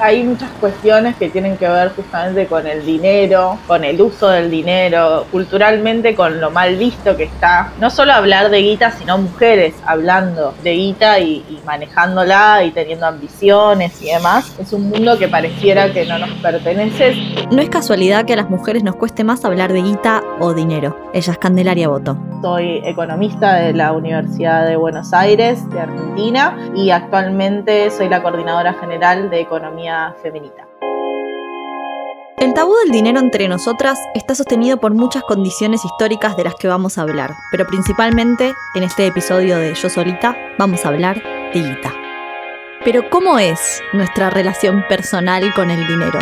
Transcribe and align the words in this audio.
hay 0.00 0.24
muchas 0.24 0.50
cuestiones 0.60 1.14
que 1.16 1.28
tienen 1.28 1.56
que 1.56 1.68
ver 1.68 1.92
justamente 1.94 2.46
con 2.46 2.66
el 2.66 2.84
dinero, 2.84 3.58
con 3.66 3.84
el 3.84 4.00
uso 4.00 4.28
del 4.28 4.50
dinero, 4.50 5.26
culturalmente 5.30 6.14
con 6.14 6.40
lo 6.40 6.50
mal 6.50 6.76
visto 6.76 7.16
que 7.16 7.24
está. 7.24 7.72
No 7.78 7.90
solo 7.90 8.12
hablar 8.12 8.50
de 8.50 8.62
guita, 8.62 8.90
sino 8.92 9.18
mujeres 9.18 9.74
hablando 9.84 10.54
de 10.62 10.72
guita 10.72 11.18
y, 11.20 11.44
y 11.48 11.60
manejándola 11.66 12.64
y 12.64 12.70
teniendo 12.70 13.06
ambiciones 13.06 14.00
y 14.02 14.06
demás. 14.06 14.56
Es 14.58 14.72
un 14.72 14.88
mundo 14.88 15.18
que 15.18 15.28
pareciera 15.28 15.92
que 15.92 16.06
no 16.06 16.18
nos 16.18 16.30
pertenece. 16.40 17.14
No 17.50 17.60
es 17.60 17.68
casualidad 17.68 18.24
que 18.24 18.32
a 18.32 18.36
las 18.36 18.48
mujeres 18.48 18.82
nos 18.82 18.96
cueste 18.96 19.22
más 19.22 19.44
hablar 19.44 19.72
de 19.72 19.82
guita 19.82 20.22
o 20.38 20.54
dinero. 20.54 20.96
Ella 21.12 21.32
es 21.32 21.38
Candelaria 21.38 21.88
Boto. 21.88 22.16
Soy 22.40 22.80
economista 22.84 23.56
de 23.56 23.74
la 23.74 23.92
Universidad 23.92 24.66
de 24.66 24.76
Buenos 24.76 25.12
Aires, 25.12 25.68
de 25.68 25.80
Argentina, 25.80 26.56
y 26.74 26.90
actualmente 26.90 27.90
soy 27.90 28.08
la 28.08 28.22
coordinadora 28.22 28.72
general 28.74 29.28
de 29.28 29.40
Economía 29.40 29.89
Feminita. 30.22 30.66
El 32.38 32.54
tabú 32.54 32.74
del 32.82 32.90
dinero 32.90 33.20
entre 33.20 33.48
nosotras 33.48 33.98
está 34.14 34.34
sostenido 34.34 34.78
por 34.78 34.94
muchas 34.94 35.22
condiciones 35.24 35.84
históricas 35.84 36.36
de 36.36 36.44
las 36.44 36.54
que 36.54 36.68
vamos 36.68 36.96
a 36.96 37.02
hablar, 37.02 37.34
pero 37.50 37.66
principalmente 37.66 38.54
en 38.74 38.82
este 38.82 39.06
episodio 39.06 39.58
de 39.58 39.74
Yo 39.74 39.90
Solita 39.90 40.36
vamos 40.58 40.84
a 40.84 40.88
hablar 40.88 41.22
de 41.52 41.60
guita. 41.60 41.92
Pero 42.82 43.10
¿cómo 43.10 43.38
es 43.38 43.82
nuestra 43.92 44.30
relación 44.30 44.84
personal 44.88 45.52
con 45.54 45.70
el 45.70 45.86
dinero? 45.86 46.18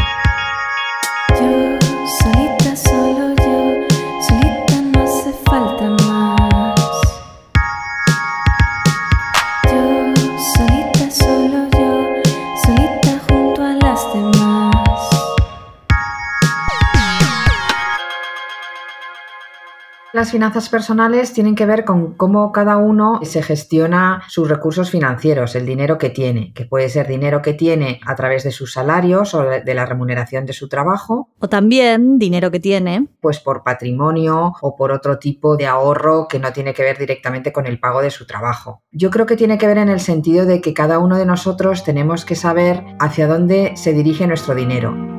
Las 20.19 20.33
finanzas 20.33 20.69
personales 20.69 21.33
tienen 21.33 21.55
que 21.55 21.65
ver 21.65 21.85
con 21.85 22.15
cómo 22.15 22.51
cada 22.51 22.77
uno 22.77 23.21
se 23.23 23.41
gestiona 23.41 24.25
sus 24.27 24.49
recursos 24.49 24.91
financieros, 24.91 25.55
el 25.55 25.65
dinero 25.65 25.97
que 25.97 26.11
tiene, 26.11 26.53
que 26.55 26.65
puede 26.65 26.89
ser 26.89 27.07
dinero 27.07 27.41
que 27.41 27.55
tiene 27.55 28.01
a 28.05 28.17
través 28.17 28.43
de 28.43 28.51
sus 28.51 28.73
salarios 28.73 29.33
o 29.35 29.45
de 29.45 29.75
la 29.75 29.87
remuneración 29.87 30.45
de 30.45 30.55
su 30.55 30.69
trabajo, 30.69 31.31
O 31.39 31.49
también 31.49 32.19
dinero 32.19 32.51
que 32.51 32.59
tiene 32.59 33.07
pues 33.21 33.39
por 33.39 33.63
patrimonio 33.63 34.55
o 34.61 34.75
por 34.75 34.91
otro 34.91 35.21
tipo 35.21 35.57
de 35.57 35.67
ahorro 35.67 36.27
que 36.27 36.41
no 36.41 36.53
tiene 36.53 36.75
que 36.75 36.83
ver 36.83 36.99
directamente 36.99 37.53
con 37.53 37.67
el 37.67 37.79
pago 37.79 38.03
de 38.03 38.11
su 38.11 38.27
trabajo. 38.27 38.83
Yo 38.91 39.11
creo 39.11 39.25
que 39.25 39.37
tiene 39.37 39.57
que 39.57 39.69
ver 39.69 39.79
en 39.79 39.89
el 39.89 40.01
sentido 40.01 40.47
de 40.47 40.61
que 40.61 40.75
cada 40.75 40.99
uno 40.99 41.17
de 41.17 41.27
nosotros 41.27 41.85
tenemos 41.85 42.25
que 42.25 42.35
saber 42.35 42.83
hacia 42.99 43.29
dónde 43.29 43.75
se 43.77 43.93
dirige 43.93 44.27
nuestro 44.27 44.57
dinero. 44.57 45.18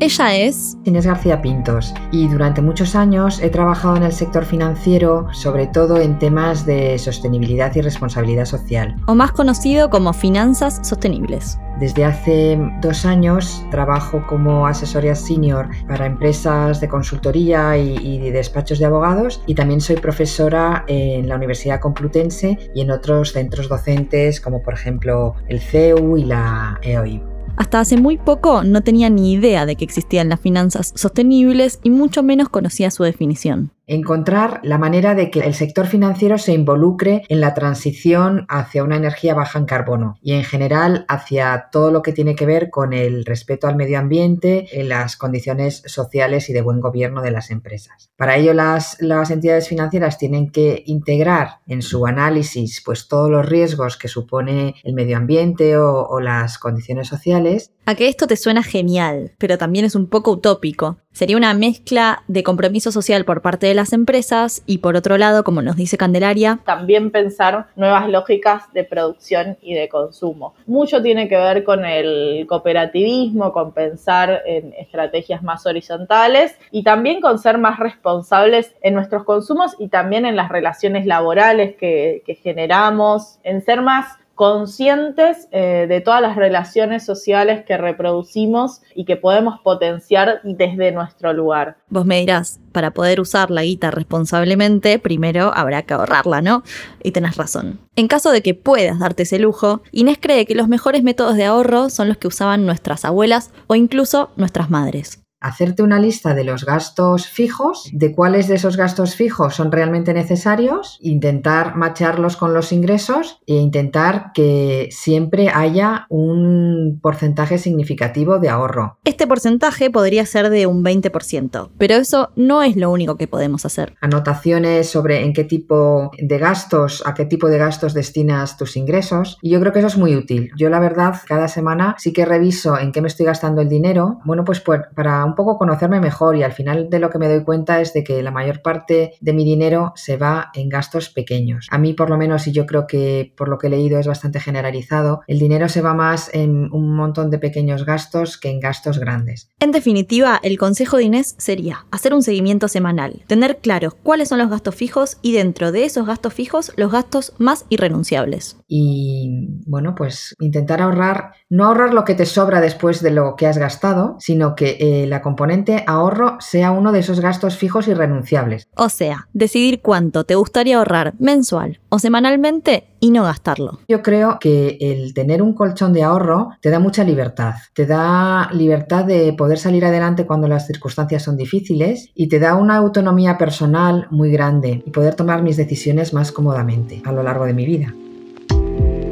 Ella 0.00 0.36
es 0.36 0.78
Inés 0.84 1.06
García 1.06 1.42
Pintos 1.42 1.92
y 2.12 2.28
durante 2.28 2.62
muchos 2.62 2.94
años 2.94 3.40
he 3.42 3.50
trabajado 3.50 3.96
en 3.96 4.04
el 4.04 4.12
sector 4.12 4.44
financiero, 4.44 5.26
sobre 5.32 5.66
todo 5.66 5.98
en 5.98 6.20
temas 6.20 6.64
de 6.64 6.96
sostenibilidad 7.00 7.74
y 7.74 7.80
responsabilidad 7.80 8.44
social. 8.44 8.94
o 9.08 9.16
más 9.16 9.32
conocido 9.32 9.90
como 9.90 10.12
finanzas 10.12 10.78
sostenibles. 10.86 11.58
Desde 11.80 12.04
hace 12.04 12.60
dos 12.80 13.04
años 13.04 13.64
trabajo 13.72 14.24
como 14.28 14.68
asesoría 14.68 15.16
senior 15.16 15.68
para 15.88 16.06
empresas 16.06 16.80
de 16.80 16.88
consultoría 16.88 17.76
y, 17.76 17.96
y 17.96 18.18
de 18.20 18.30
despachos 18.30 18.78
de 18.78 18.84
abogados 18.84 19.42
y 19.46 19.56
también 19.56 19.80
soy 19.80 19.96
profesora 19.96 20.84
en 20.86 21.28
la 21.28 21.34
Universidad 21.34 21.80
Complutense 21.80 22.56
y 22.72 22.82
en 22.82 22.92
otros 22.92 23.32
centros 23.32 23.68
docentes 23.68 24.40
como 24.40 24.62
por 24.62 24.74
ejemplo 24.74 25.34
el 25.48 25.58
CEU 25.58 26.16
y 26.16 26.24
la 26.24 26.78
EOI. 26.82 27.37
Hasta 27.58 27.80
hace 27.80 27.96
muy 27.96 28.18
poco 28.18 28.62
no 28.62 28.82
tenía 28.82 29.10
ni 29.10 29.32
idea 29.32 29.66
de 29.66 29.74
que 29.74 29.84
existían 29.84 30.28
las 30.28 30.40
finanzas 30.40 30.92
sostenibles 30.94 31.80
y 31.82 31.90
mucho 31.90 32.22
menos 32.22 32.48
conocía 32.48 32.92
su 32.92 33.02
definición. 33.02 33.72
Encontrar 33.88 34.60
la 34.62 34.78
manera 34.78 35.14
de 35.14 35.30
que 35.30 35.40
el 35.40 35.54
sector 35.54 35.86
financiero 35.86 36.38
se 36.38 36.52
involucre 36.52 37.24
en 37.28 37.40
la 37.40 37.54
transición 37.54 38.44
hacia 38.48 38.84
una 38.84 38.96
energía 38.96 39.34
baja 39.34 39.58
en 39.58 39.64
carbono 39.64 40.16
y 40.22 40.34
en 40.34 40.44
general 40.44 41.06
hacia 41.08 41.68
todo 41.72 41.90
lo 41.90 42.02
que 42.02 42.12
tiene 42.12 42.34
que 42.34 42.46
ver 42.46 42.70
con 42.70 42.92
el 42.92 43.24
respeto 43.24 43.66
al 43.66 43.76
medio 43.76 43.98
ambiente, 43.98 44.66
en 44.78 44.90
las 44.90 45.16
condiciones 45.16 45.82
sociales 45.86 46.50
y 46.50 46.52
de 46.52 46.60
buen 46.60 46.80
gobierno 46.80 47.22
de 47.22 47.30
las 47.30 47.50
empresas. 47.50 48.10
Para 48.16 48.36
ello 48.36 48.52
las, 48.52 49.00
las 49.00 49.30
entidades 49.30 49.68
financieras 49.68 50.18
tienen 50.18 50.50
que 50.50 50.82
integrar 50.86 51.60
en 51.66 51.82
su 51.82 52.06
análisis 52.06 52.82
pues 52.84 53.08
todos 53.08 53.30
los 53.30 53.48
riesgos 53.48 53.96
que 53.96 54.08
supone 54.08 54.74
el 54.84 54.92
medio 54.92 55.16
ambiente 55.16 55.78
o, 55.78 56.06
o 56.06 56.20
las 56.20 56.58
condiciones 56.58 57.08
sociales 57.08 57.72
A 57.86 57.94
que 57.94 58.08
esto 58.08 58.26
te 58.26 58.36
suena 58.36 58.62
genial, 58.62 59.32
pero 59.38 59.56
también 59.56 59.86
es 59.86 59.94
un 59.94 60.08
poco 60.08 60.32
utópico. 60.32 60.98
Sería 61.12 61.38
una 61.38 61.54
mezcla 61.54 62.22
de 62.28 62.42
compromiso 62.42 62.92
social 62.92 63.24
por 63.24 63.40
parte 63.40 63.66
de 63.66 63.74
las 63.78 63.92
empresas 63.92 64.62
y 64.66 64.78
por 64.78 64.96
otro 64.96 65.18
lado, 65.18 65.44
como 65.44 65.62
nos 65.62 65.76
dice 65.76 65.96
Candelaria, 65.96 66.58
También 66.64 67.12
pensar 67.12 67.68
nuevas 67.76 68.08
lógicas 68.08 68.64
de 68.72 68.82
producción 68.82 69.56
y 69.62 69.74
de 69.74 69.88
consumo. 69.88 70.54
Mucho 70.66 71.00
tiene 71.00 71.28
que 71.28 71.36
ver 71.36 71.62
con 71.62 71.84
el 71.84 72.44
cooperativismo, 72.48 73.52
con 73.52 73.72
pensar 73.72 74.42
en 74.46 74.74
estrategias 74.76 75.44
más 75.44 75.64
horizontales 75.64 76.56
y 76.72 76.82
también 76.82 77.20
con 77.20 77.38
ser 77.38 77.58
más 77.58 77.78
responsables 77.78 78.74
en 78.82 78.94
nuestros 78.94 79.22
consumos 79.22 79.76
y 79.78 79.88
también 79.88 80.26
en 80.26 80.34
las 80.34 80.48
relaciones 80.48 81.06
laborales 81.06 81.76
que, 81.76 82.24
que 82.26 82.34
generamos, 82.34 83.38
en 83.44 83.62
ser 83.62 83.80
más 83.80 84.18
conscientes 84.38 85.48
eh, 85.50 85.86
de 85.88 86.00
todas 86.00 86.22
las 86.22 86.36
relaciones 86.36 87.04
sociales 87.04 87.64
que 87.66 87.76
reproducimos 87.76 88.82
y 88.94 89.04
que 89.04 89.16
podemos 89.16 89.58
potenciar 89.64 90.40
desde 90.44 90.92
nuestro 90.92 91.32
lugar. 91.32 91.78
vos 91.88 92.06
me 92.06 92.20
dirás, 92.20 92.60
para 92.70 92.92
poder 92.92 93.20
usar 93.20 93.50
la 93.50 93.64
guita 93.64 93.90
responsablemente, 93.90 95.00
primero 95.00 95.50
habrá 95.52 95.82
que 95.82 95.94
ahorrarla, 95.94 96.40
¿no? 96.40 96.62
Y 97.02 97.10
tenés 97.10 97.36
razón. 97.36 97.80
En 97.96 98.06
caso 98.06 98.30
de 98.30 98.40
que 98.40 98.54
puedas 98.54 99.00
darte 99.00 99.24
ese 99.24 99.40
lujo, 99.40 99.82
Inés 99.90 100.18
cree 100.20 100.46
que 100.46 100.54
los 100.54 100.68
mejores 100.68 101.02
métodos 101.02 101.34
de 101.34 101.44
ahorro 101.44 101.90
son 101.90 102.06
los 102.06 102.16
que 102.16 102.28
usaban 102.28 102.64
nuestras 102.64 103.04
abuelas 103.04 103.50
o 103.66 103.74
incluso 103.74 104.30
nuestras 104.36 104.70
madres. 104.70 105.20
Hacerte 105.40 105.82
una 105.82 105.98
lista 105.98 106.34
de 106.34 106.44
los 106.44 106.64
gastos 106.64 107.26
fijos, 107.26 107.88
de 107.92 108.14
cuáles 108.14 108.48
de 108.48 108.56
esos 108.56 108.76
gastos 108.76 109.14
fijos 109.14 109.54
son 109.54 109.72
realmente 109.72 110.12
necesarios, 110.12 110.98
intentar 111.00 111.76
macharlos 111.76 112.36
con 112.36 112.54
los 112.54 112.72
ingresos 112.72 113.40
e 113.46 113.54
intentar 113.54 114.32
que 114.34 114.88
siempre 114.90 115.48
haya 115.48 116.06
un 116.08 116.98
porcentaje 117.02 117.58
significativo 117.58 118.38
de 118.38 118.48
ahorro. 118.48 118.98
Este 119.04 119.26
porcentaje 119.26 119.90
podría 119.90 120.26
ser 120.26 120.50
de 120.50 120.66
un 120.66 120.84
20%, 120.84 121.70
pero 121.78 121.94
eso 121.94 122.30
no 122.36 122.62
es 122.62 122.76
lo 122.76 122.90
único 122.90 123.16
que 123.16 123.26
podemos 123.26 123.64
hacer. 123.64 123.94
Anotaciones 124.00 124.88
sobre 124.88 125.24
en 125.24 125.32
qué 125.32 125.44
tipo 125.44 126.10
de 126.18 126.38
gastos, 126.38 127.02
a 127.06 127.14
qué 127.14 127.24
tipo 127.24 127.48
de 127.48 127.58
gastos 127.58 127.94
destinas 127.94 128.56
tus 128.56 128.76
ingresos. 128.76 129.38
Y 129.42 129.50
yo 129.50 129.60
creo 129.60 129.72
que 129.72 129.80
eso 129.80 129.88
es 129.88 129.96
muy 129.96 130.16
útil. 130.16 130.50
Yo 130.56 130.70
la 130.70 130.80
verdad, 130.80 131.16
cada 131.26 131.48
semana 131.48 131.94
sí 131.98 132.12
que 132.12 132.24
reviso 132.24 132.78
en 132.78 132.92
qué 132.92 133.00
me 133.00 133.08
estoy 133.08 133.26
gastando 133.26 133.60
el 133.60 133.68
dinero. 133.68 134.18
Bueno, 134.24 134.44
pues, 134.44 134.60
pues 134.60 134.82
para 134.94 135.27
un 135.28 135.34
poco 135.34 135.58
conocerme 135.58 136.00
mejor 136.00 136.36
y 136.36 136.42
al 136.42 136.52
final 136.52 136.90
de 136.90 136.98
lo 136.98 137.10
que 137.10 137.18
me 137.18 137.28
doy 137.28 137.44
cuenta 137.44 137.80
es 137.80 137.92
de 137.92 138.02
que 138.02 138.22
la 138.22 138.30
mayor 138.30 138.62
parte 138.62 139.12
de 139.20 139.32
mi 139.32 139.44
dinero 139.44 139.92
se 139.94 140.16
va 140.16 140.50
en 140.54 140.68
gastos 140.68 141.08
pequeños. 141.10 141.68
A 141.70 141.78
mí 141.78 141.92
por 141.92 142.10
lo 142.10 142.16
menos, 142.16 142.46
y 142.46 142.52
yo 142.52 142.66
creo 142.66 142.86
que 142.86 143.32
por 143.36 143.48
lo 143.48 143.58
que 143.58 143.68
he 143.68 143.70
leído 143.70 143.98
es 143.98 144.06
bastante 144.06 144.40
generalizado, 144.40 145.22
el 145.26 145.38
dinero 145.38 145.68
se 145.68 145.82
va 145.82 145.94
más 145.94 146.32
en 146.34 146.72
un 146.72 146.94
montón 146.94 147.30
de 147.30 147.38
pequeños 147.38 147.84
gastos 147.84 148.38
que 148.38 148.50
en 148.50 148.60
gastos 148.60 148.98
grandes. 148.98 149.50
En 149.60 149.72
definitiva, 149.72 150.40
el 150.42 150.58
consejo 150.58 150.96
de 150.96 151.04
Inés 151.04 151.34
sería 151.38 151.86
hacer 151.90 152.14
un 152.14 152.22
seguimiento 152.22 152.68
semanal, 152.68 153.22
tener 153.26 153.58
claros 153.58 153.94
cuáles 153.94 154.28
son 154.28 154.38
los 154.38 154.50
gastos 154.50 154.74
fijos 154.74 155.18
y 155.22 155.32
dentro 155.32 155.72
de 155.72 155.84
esos 155.84 156.06
gastos 156.06 156.34
fijos 156.34 156.72
los 156.76 156.92
gastos 156.92 157.34
más 157.38 157.66
irrenunciables. 157.68 158.56
Y 158.66 159.60
bueno, 159.66 159.94
pues 159.94 160.34
intentar 160.40 160.82
ahorrar, 160.82 161.32
no 161.48 161.64
ahorrar 161.64 161.94
lo 161.94 162.04
que 162.04 162.14
te 162.14 162.26
sobra 162.26 162.60
después 162.60 163.02
de 163.02 163.10
lo 163.10 163.34
que 163.36 163.46
has 163.46 163.58
gastado, 163.58 164.16
sino 164.18 164.54
que 164.54 164.76
eh, 164.80 165.06
la 165.06 165.17
componente 165.22 165.84
ahorro 165.86 166.36
sea 166.40 166.70
uno 166.70 166.92
de 166.92 167.00
esos 167.00 167.20
gastos 167.20 167.56
fijos 167.56 167.88
irrenunciables. 167.88 168.66
O 168.76 168.88
sea, 168.88 169.28
decidir 169.32 169.80
cuánto 169.80 170.24
te 170.24 170.34
gustaría 170.34 170.78
ahorrar 170.78 171.14
mensual 171.18 171.80
o 171.88 171.98
semanalmente 171.98 172.88
y 173.00 173.10
no 173.10 173.24
gastarlo. 173.24 173.78
Yo 173.88 174.02
creo 174.02 174.38
que 174.40 174.76
el 174.80 175.14
tener 175.14 175.42
un 175.42 175.54
colchón 175.54 175.92
de 175.92 176.02
ahorro 176.02 176.50
te 176.60 176.70
da 176.70 176.78
mucha 176.78 177.04
libertad. 177.04 177.54
Te 177.74 177.86
da 177.86 178.50
libertad 178.52 179.04
de 179.04 179.32
poder 179.32 179.58
salir 179.58 179.84
adelante 179.84 180.26
cuando 180.26 180.48
las 180.48 180.66
circunstancias 180.66 181.22
son 181.22 181.36
difíciles 181.36 182.10
y 182.14 182.28
te 182.28 182.38
da 182.38 182.54
una 182.54 182.76
autonomía 182.76 183.38
personal 183.38 184.06
muy 184.10 184.30
grande 184.30 184.82
y 184.84 184.90
poder 184.90 185.14
tomar 185.14 185.42
mis 185.42 185.56
decisiones 185.56 186.12
más 186.12 186.32
cómodamente 186.32 187.02
a 187.04 187.12
lo 187.12 187.22
largo 187.22 187.44
de 187.44 187.54
mi 187.54 187.66
vida. 187.66 187.94